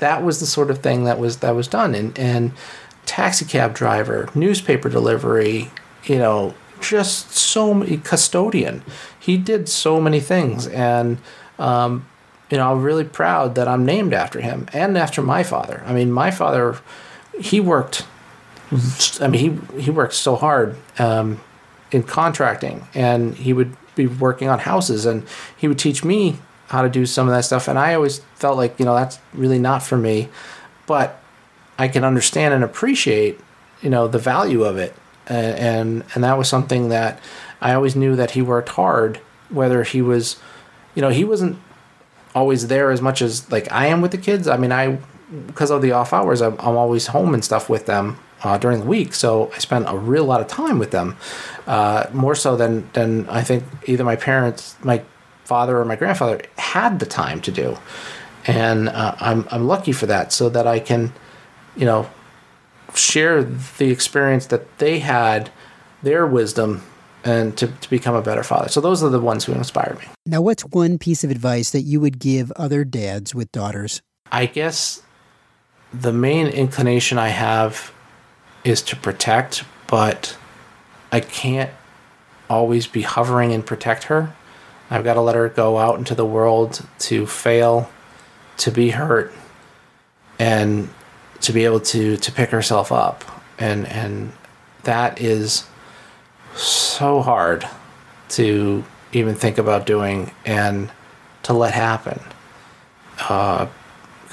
that 0.01 0.23
was 0.23 0.39
the 0.39 0.45
sort 0.45 0.69
of 0.69 0.79
thing 0.79 1.05
that 1.05 1.17
was 1.19 1.37
that 1.37 1.55
was 1.55 1.67
done 1.67 1.95
and 1.95 2.17
and 2.19 2.51
taxi 3.05 3.45
cab 3.45 3.73
driver, 3.73 4.29
newspaper 4.35 4.89
delivery, 4.89 5.69
you 6.05 6.17
know, 6.17 6.53
just 6.79 7.31
so 7.31 7.73
many 7.73 7.97
custodian. 7.97 8.83
He 9.19 9.37
did 9.37 9.69
so 9.69 10.01
many 10.01 10.19
things, 10.19 10.67
and 10.67 11.17
um, 11.59 12.07
you 12.49 12.57
know, 12.57 12.71
I'm 12.71 12.81
really 12.81 13.03
proud 13.03 13.55
that 13.55 13.67
I'm 13.67 13.85
named 13.85 14.13
after 14.13 14.41
him 14.41 14.67
and 14.73 14.97
after 14.97 15.21
my 15.21 15.43
father. 15.43 15.83
I 15.85 15.93
mean, 15.93 16.11
my 16.11 16.31
father, 16.31 16.79
he 17.39 17.59
worked. 17.59 18.05
I 19.19 19.27
mean, 19.27 19.61
he 19.75 19.81
he 19.81 19.91
worked 19.91 20.13
so 20.13 20.35
hard 20.35 20.77
um, 20.97 21.39
in 21.91 22.03
contracting, 22.03 22.87
and 22.93 23.35
he 23.35 23.53
would 23.53 23.75
be 23.95 24.07
working 24.07 24.47
on 24.47 24.59
houses, 24.59 25.05
and 25.05 25.27
he 25.55 25.67
would 25.67 25.79
teach 25.79 26.03
me 26.03 26.37
how 26.71 26.81
to 26.81 26.89
do 26.89 27.05
some 27.05 27.27
of 27.27 27.33
that 27.33 27.45
stuff. 27.45 27.67
And 27.67 27.77
I 27.77 27.93
always 27.93 28.19
felt 28.35 28.57
like 28.57 28.79
you 28.79 28.85
know 28.85 28.95
that's 28.95 29.19
really 29.33 29.59
not 29.59 29.83
for 29.83 29.97
me, 29.97 30.29
but 30.87 31.21
I 31.77 31.87
can 31.87 32.03
understand 32.03 32.53
and 32.53 32.63
appreciate 32.63 33.39
you 33.81 33.89
know 33.89 34.07
the 34.07 34.19
value 34.19 34.63
of 34.63 34.77
it 34.77 34.95
and 35.27 36.03
and 36.13 36.23
that 36.23 36.37
was 36.37 36.49
something 36.49 36.89
that 36.89 37.19
I 37.61 37.73
always 37.73 37.95
knew 37.95 38.15
that 38.15 38.31
he 38.31 38.41
worked 38.41 38.69
hard. 38.69 39.17
Whether 39.49 39.83
he 39.83 40.01
was, 40.01 40.37
you 40.95 41.01
know, 41.01 41.09
he 41.09 41.23
wasn't 41.23 41.57
always 42.33 42.67
there 42.67 42.91
as 42.91 43.01
much 43.01 43.21
as 43.21 43.49
like 43.51 43.71
I 43.71 43.87
am 43.87 44.01
with 44.01 44.11
the 44.11 44.17
kids. 44.17 44.47
I 44.47 44.57
mean, 44.57 44.71
I 44.71 44.97
because 45.47 45.71
of 45.71 45.81
the 45.81 45.91
off 45.91 46.11
hours, 46.11 46.41
I'm, 46.41 46.53
I'm 46.59 46.75
always 46.75 47.07
home 47.07 47.33
and 47.33 47.43
stuff 47.43 47.69
with 47.69 47.85
them 47.85 48.17
uh, 48.43 48.57
during 48.57 48.79
the 48.81 48.85
week, 48.85 49.13
so 49.13 49.51
I 49.55 49.59
spend 49.59 49.85
a 49.87 49.97
real 49.97 50.25
lot 50.25 50.41
of 50.41 50.47
time 50.47 50.79
with 50.79 50.91
them, 50.91 51.15
uh, 51.67 52.07
more 52.11 52.35
so 52.35 52.55
than 52.55 52.89
than 52.93 53.29
I 53.29 53.43
think 53.43 53.63
either 53.85 54.03
my 54.03 54.15
parents, 54.15 54.75
my 54.83 55.03
father 55.43 55.77
or 55.77 55.85
my 55.85 55.95
grandfather 55.95 56.41
had 56.57 56.99
the 56.99 57.05
time 57.05 57.41
to 57.41 57.51
do, 57.51 57.77
and 58.45 58.89
uh, 58.89 59.15
I'm 59.19 59.47
I'm 59.51 59.67
lucky 59.67 59.91
for 59.91 60.05
that, 60.07 60.31
so 60.31 60.49
that 60.49 60.67
I 60.67 60.79
can, 60.79 61.13
you 61.75 61.85
know, 61.85 62.09
share 62.93 63.43
the 63.43 63.91
experience 63.91 64.47
that 64.47 64.77
they 64.79 64.99
had, 64.99 65.49
their 66.03 66.25
wisdom, 66.25 66.83
and 67.23 67.57
to, 67.57 67.67
to 67.67 67.89
become 67.89 68.15
a 68.15 68.21
better 68.21 68.43
father. 68.43 68.69
So 68.69 68.81
those 68.81 69.03
are 69.03 69.09
the 69.09 69.19
ones 69.19 69.45
who 69.45 69.53
inspired 69.53 69.99
me. 69.99 70.05
Now, 70.25 70.41
what's 70.41 70.63
one 70.63 70.97
piece 70.97 71.23
of 71.23 71.31
advice 71.31 71.71
that 71.71 71.81
you 71.81 71.99
would 71.99 72.19
give 72.19 72.51
other 72.53 72.83
dads 72.83 73.35
with 73.35 73.51
daughters? 73.51 74.01
I 74.31 74.45
guess 74.45 75.01
the 75.93 76.13
main 76.13 76.47
inclination 76.47 77.17
I 77.17 77.29
have 77.29 77.91
is 78.63 78.81
to 78.83 78.95
protect, 78.95 79.63
but 79.87 80.37
I 81.11 81.19
can't 81.19 81.69
always 82.49 82.87
be 82.87 83.01
hovering 83.01 83.53
and 83.53 83.65
protect 83.65 84.05
her. 84.05 84.35
I've 84.91 85.03
got 85.03 85.15
to 85.15 85.21
let 85.21 85.35
her 85.35 85.49
go 85.49 85.79
out 85.79 85.97
into 85.97 86.13
the 86.13 86.25
world 86.25 86.85
to 86.99 87.25
fail, 87.25 87.89
to 88.57 88.71
be 88.71 88.91
hurt, 88.91 89.33
and 90.37 90.89
to 91.41 91.53
be 91.53 91.65
able 91.65 91.79
to 91.79 92.17
to 92.17 92.31
pick 92.31 92.49
herself 92.49 92.91
up. 92.91 93.23
And 93.57 93.87
and 93.87 94.33
that 94.83 95.19
is 95.19 95.65
so 96.55 97.21
hard 97.21 97.67
to 98.29 98.83
even 99.13 99.33
think 99.33 99.57
about 99.57 99.85
doing 99.85 100.31
and 100.45 100.91
to 101.43 101.53
let 101.53 101.73
happen. 101.73 102.19
Because 103.15 103.69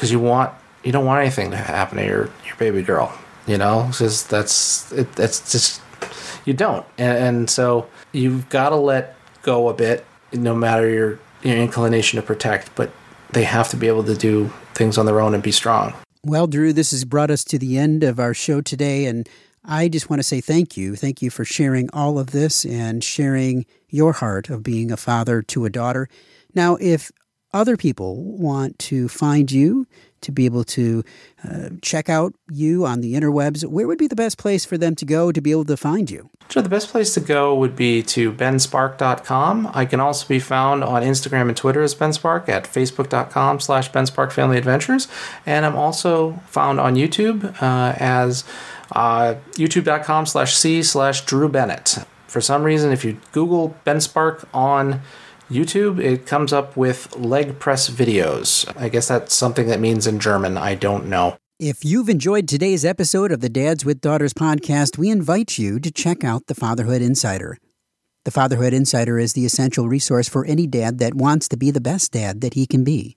uh, 0.03 0.07
you 0.07 0.21
want 0.21 0.53
you 0.85 0.93
don't 0.93 1.07
want 1.07 1.23
anything 1.23 1.53
to 1.53 1.57
happen 1.57 1.97
to 1.99 2.05
your 2.05 2.31
your 2.45 2.57
baby 2.59 2.83
girl 2.83 3.17
you 3.49 3.59
know? 3.59 3.89
Because 3.91 4.25
that's 4.27 4.93
it, 4.93 5.13
that's 5.15 5.51
just 5.51 5.81
you 6.45 6.53
don't. 6.53 6.87
And, 6.97 7.19
and 7.19 7.51
so 7.51 7.89
you've 8.13 8.49
got 8.49 8.69
to 8.69 8.77
let 8.77 9.17
go 9.43 9.69
a 9.69 9.75
bit 9.75 10.05
no 10.33 10.55
matter 10.55 10.89
your 10.89 11.19
your 11.43 11.57
inclination 11.57 12.21
to 12.21 12.23
protect 12.27 12.75
but 12.75 12.91
they 13.33 13.45
have 13.45 13.69
to 13.69 13.77
be 13.77 13.87
able 13.87 14.05
to 14.05 14.15
do 14.15 14.51
things 14.75 14.99
on 14.99 15.07
their 15.07 15.21
own 15.21 15.35
and 15.35 15.43
be 15.43 15.53
strong 15.53 15.95
well, 16.25 16.47
Drew, 16.47 16.73
this 16.73 16.91
has 16.91 17.05
brought 17.05 17.31
us 17.31 17.45
to 17.45 17.59
the 17.59 17.79
end 17.79 18.03
of 18.03 18.19
our 18.19 18.35
show 18.35 18.61
today, 18.61 19.07
and 19.07 19.29
I 19.65 19.89
just 19.89 20.11
want 20.11 20.21
to 20.21 20.25
say 20.25 20.41
thank 20.41 20.77
you. 20.77 20.97
Thank 20.97 21.23
you 21.23 21.31
for 21.31 21.45
sharing 21.45 21.89
all 21.93 22.19
of 22.19 22.33
this 22.33 22.65
and 22.65 23.05
sharing 23.05 23.67
your 23.89 24.15
heart 24.15 24.51
of 24.51 24.63
being 24.63 24.91
a 24.91 24.97
father 24.97 25.43
to 25.43 25.65
a 25.65 25.71
daughter. 25.71 26.09
Now, 26.55 26.77
if 26.81 27.13
other 27.55 27.77
people 27.77 28.37
want 28.37 28.79
to 28.81 29.09
find 29.09 29.51
you, 29.51 29.87
to 30.21 30.33
be 30.33 30.45
able 30.45 30.65
to 30.65 31.05
uh, 31.49 31.71
check 31.83 32.09
out 32.09 32.35
you 32.51 32.85
on 32.85 33.01
the 33.01 33.15
interwebs, 33.15 33.65
where 33.65 33.87
would 33.87 33.99
be 33.99 34.07
the 34.07 34.17
best 34.17 34.39
place 34.39 34.65
for 34.65 34.79
them 34.79 34.95
to 34.97 35.05
go 35.05 35.33
to 35.33 35.41
be 35.41 35.51
able 35.51 35.65
to 35.67 35.77
find 35.77 36.11
you? 36.11 36.31
Sure, 36.49 36.63
the 36.63 36.69
best 36.69 36.89
place 36.89 37.13
to 37.15 37.21
go 37.21 37.55
would 37.55 37.77
be 37.77 38.03
to 38.03 38.33
benspark.com. 38.33 39.71
I 39.75 39.85
can 39.85 40.01
also 40.01 40.27
be 40.27 40.39
found 40.39 40.83
on 40.83 41.03
Instagram 41.03 41.49
and 41.49 41.57
Twitter 41.57 41.83
as 41.83 41.95
benspark 41.95 42.49
at 42.49 42.65
facebook.com 42.65 43.61
slash 43.61 43.91
bensparkfamilyadventures. 43.91 45.09
And 45.45 45.67
I'm 45.67 45.77
also 45.77 46.41
found 46.47 46.81
on 46.81 46.95
YouTube 46.95 47.61
uh, 47.63 47.95
as 47.99 48.45
uh, 48.93 49.35
youtube.com 49.53 50.27
slash 50.27 50.57
c 50.57 50.83
slash 50.83 51.25
Drew 51.27 51.49
Bennett. 51.49 51.99
For 52.27 52.41
some 52.41 52.63
reason, 52.63 52.93
if 52.93 53.05
you 53.05 53.21
Google 53.33 53.77
Benspark 53.87 54.47
on 54.53 55.01
YouTube, 55.51 55.99
it 55.99 56.27
comes 56.27 56.53
up 56.53 56.77
with 56.77 57.17
leg 57.17 57.59
press 57.59 57.89
videos. 57.89 58.71
I 58.77 58.89
guess 58.89 59.09
that's 59.09 59.35
something 59.35 59.67
that 59.69 59.81
means 59.81 60.07
in 60.07 60.21
German. 60.21 60.59
I 60.59 60.75
don't 60.75 61.07
know. 61.07 61.39
If 61.59 61.85
you've 61.85 62.09
enjoyed 62.09 62.47
today's 62.47 62.85
episode 62.85 63.33
of 63.33 63.41
the 63.41 63.49
Dads 63.49 63.85
with 63.85 64.01
Daughters 64.01 64.35
podcast, 64.35 64.99
we 64.99 65.09
invite 65.09 65.59
you 65.59 65.81
to 65.81 65.91
check 65.91 66.23
out 66.23 66.47
the 66.47 66.55
Fatherhood 66.55 67.03
Insider. 67.03 67.59
The 68.25 68.31
Fatherhood 68.31 68.75
Insider 68.75 69.19
is 69.19 69.33
the 69.33 69.47
essential 69.47 69.89
resource 69.89 70.29
for 70.29 70.45
any 70.45 70.67
dad 70.67 70.99
that 70.99 71.15
wants 71.15 71.49
to 71.49 71.57
be 71.57 71.71
the 71.71 71.81
best 71.81 72.13
dad 72.13 72.43
that 72.43 72.55
he 72.55 72.67
can 72.67 72.85
be. 72.85 73.17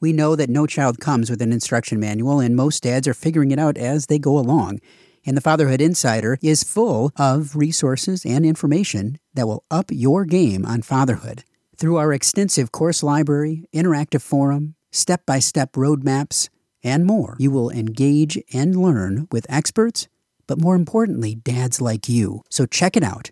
We 0.00 0.12
know 0.12 0.34
that 0.34 0.50
no 0.50 0.66
child 0.66 0.98
comes 1.00 1.30
with 1.30 1.42
an 1.42 1.52
instruction 1.52 2.00
manual, 2.00 2.40
and 2.40 2.56
most 2.56 2.82
dads 2.82 3.06
are 3.06 3.14
figuring 3.14 3.50
it 3.50 3.58
out 3.58 3.76
as 3.76 4.06
they 4.06 4.18
go 4.18 4.38
along. 4.38 4.80
And 5.24 5.36
the 5.36 5.40
Fatherhood 5.40 5.80
Insider 5.80 6.38
is 6.42 6.64
full 6.64 7.12
of 7.16 7.54
resources 7.54 8.26
and 8.26 8.44
information 8.44 9.18
that 9.34 9.46
will 9.46 9.64
up 9.70 9.86
your 9.90 10.24
game 10.24 10.66
on 10.66 10.82
fatherhood. 10.82 11.44
Through 11.76 11.96
our 11.96 12.12
extensive 12.12 12.72
course 12.72 13.02
library, 13.02 13.64
interactive 13.72 14.22
forum, 14.22 14.74
step 14.90 15.24
by 15.26 15.38
step 15.38 15.72
roadmaps, 15.72 16.48
and 16.84 17.06
more. 17.06 17.36
You 17.38 17.50
will 17.50 17.70
engage 17.70 18.38
and 18.52 18.76
learn 18.76 19.28
with 19.30 19.46
experts, 19.48 20.08
but 20.46 20.60
more 20.60 20.74
importantly, 20.74 21.34
dads 21.34 21.80
like 21.80 22.06
you. 22.08 22.42
So 22.50 22.66
check 22.66 22.96
it 22.96 23.04
out 23.04 23.30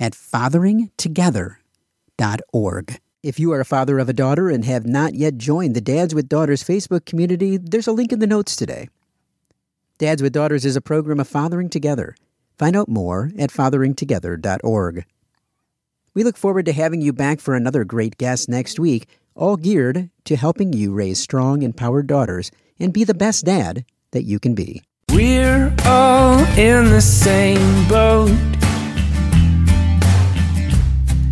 at 0.00 0.14
fatheringtogether.org. 0.14 3.00
If 3.22 3.40
you 3.40 3.52
are 3.52 3.60
a 3.60 3.64
father 3.64 3.98
of 3.98 4.08
a 4.08 4.12
daughter 4.12 4.48
and 4.48 4.64
have 4.64 4.86
not 4.86 5.14
yet 5.14 5.38
joined 5.38 5.74
the 5.74 5.80
Dads 5.80 6.14
with 6.14 6.28
Daughters 6.28 6.62
Facebook 6.62 7.04
community, 7.04 7.56
there's 7.56 7.88
a 7.88 7.92
link 7.92 8.12
in 8.12 8.20
the 8.20 8.28
notes 8.28 8.54
today. 8.54 8.88
Dads 9.98 10.22
with 10.22 10.32
Daughters 10.32 10.64
is 10.64 10.76
a 10.76 10.80
program 10.80 11.18
of 11.18 11.26
fathering 11.26 11.68
together. 11.68 12.14
Find 12.56 12.76
out 12.76 12.88
more 12.88 13.32
at 13.36 13.50
fatheringtogether.org. 13.50 15.04
We 16.14 16.22
look 16.22 16.36
forward 16.36 16.66
to 16.66 16.72
having 16.72 17.00
you 17.00 17.12
back 17.12 17.40
for 17.40 17.54
another 17.56 17.82
great 17.82 18.16
guest 18.16 18.48
next 18.48 18.78
week, 18.78 19.08
all 19.34 19.56
geared 19.56 20.08
to 20.26 20.36
helping 20.36 20.72
you 20.72 20.92
raise 20.92 21.18
strong, 21.18 21.62
empowered 21.62 22.06
daughters 22.06 22.52
and 22.78 22.92
be 22.92 23.02
the 23.02 23.12
best 23.12 23.44
dad 23.44 23.84
that 24.12 24.22
you 24.22 24.38
can 24.38 24.54
be. 24.54 24.82
We're 25.10 25.74
all 25.84 26.38
in 26.56 26.84
the 26.90 27.00
same 27.00 27.88
boat. 27.88 28.30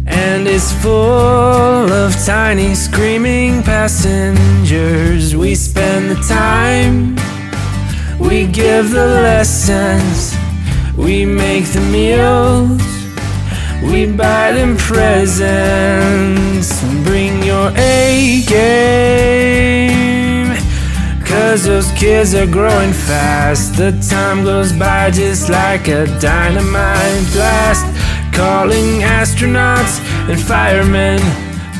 And 0.07 0.49
it's 0.49 0.73
full 0.83 0.93
of 0.93 2.13
tiny 2.25 2.75
screaming 2.75 3.63
passengers. 3.63 5.37
We 5.37 5.55
spend 5.55 6.11
the 6.11 6.17
time, 6.23 7.17
we 8.19 8.47
give 8.47 8.91
the 8.91 9.07
lessons, 9.07 10.35
we 10.97 11.25
make 11.25 11.67
the 11.67 11.81
meals, 11.81 12.83
we 13.83 14.07
buy 14.07 14.53
them 14.53 14.77
presents. 14.77 16.83
Bring 17.05 17.43
your 17.43 17.71
A 17.77 18.43
game. 18.47 20.57
Cause 21.25 21.65
those 21.65 21.91
kids 21.93 22.35
are 22.35 22.47
growing 22.47 22.93
fast. 22.93 23.77
The 23.77 23.93
time 24.09 24.45
goes 24.45 24.73
by 24.73 25.11
just 25.11 25.49
like 25.49 25.89
a 25.89 26.07
dynamite 26.21 27.27
blast. 27.33 27.85
Calling 28.33 29.03
astronauts 29.03 30.01
and 30.29 30.41
firemen, 30.41 31.21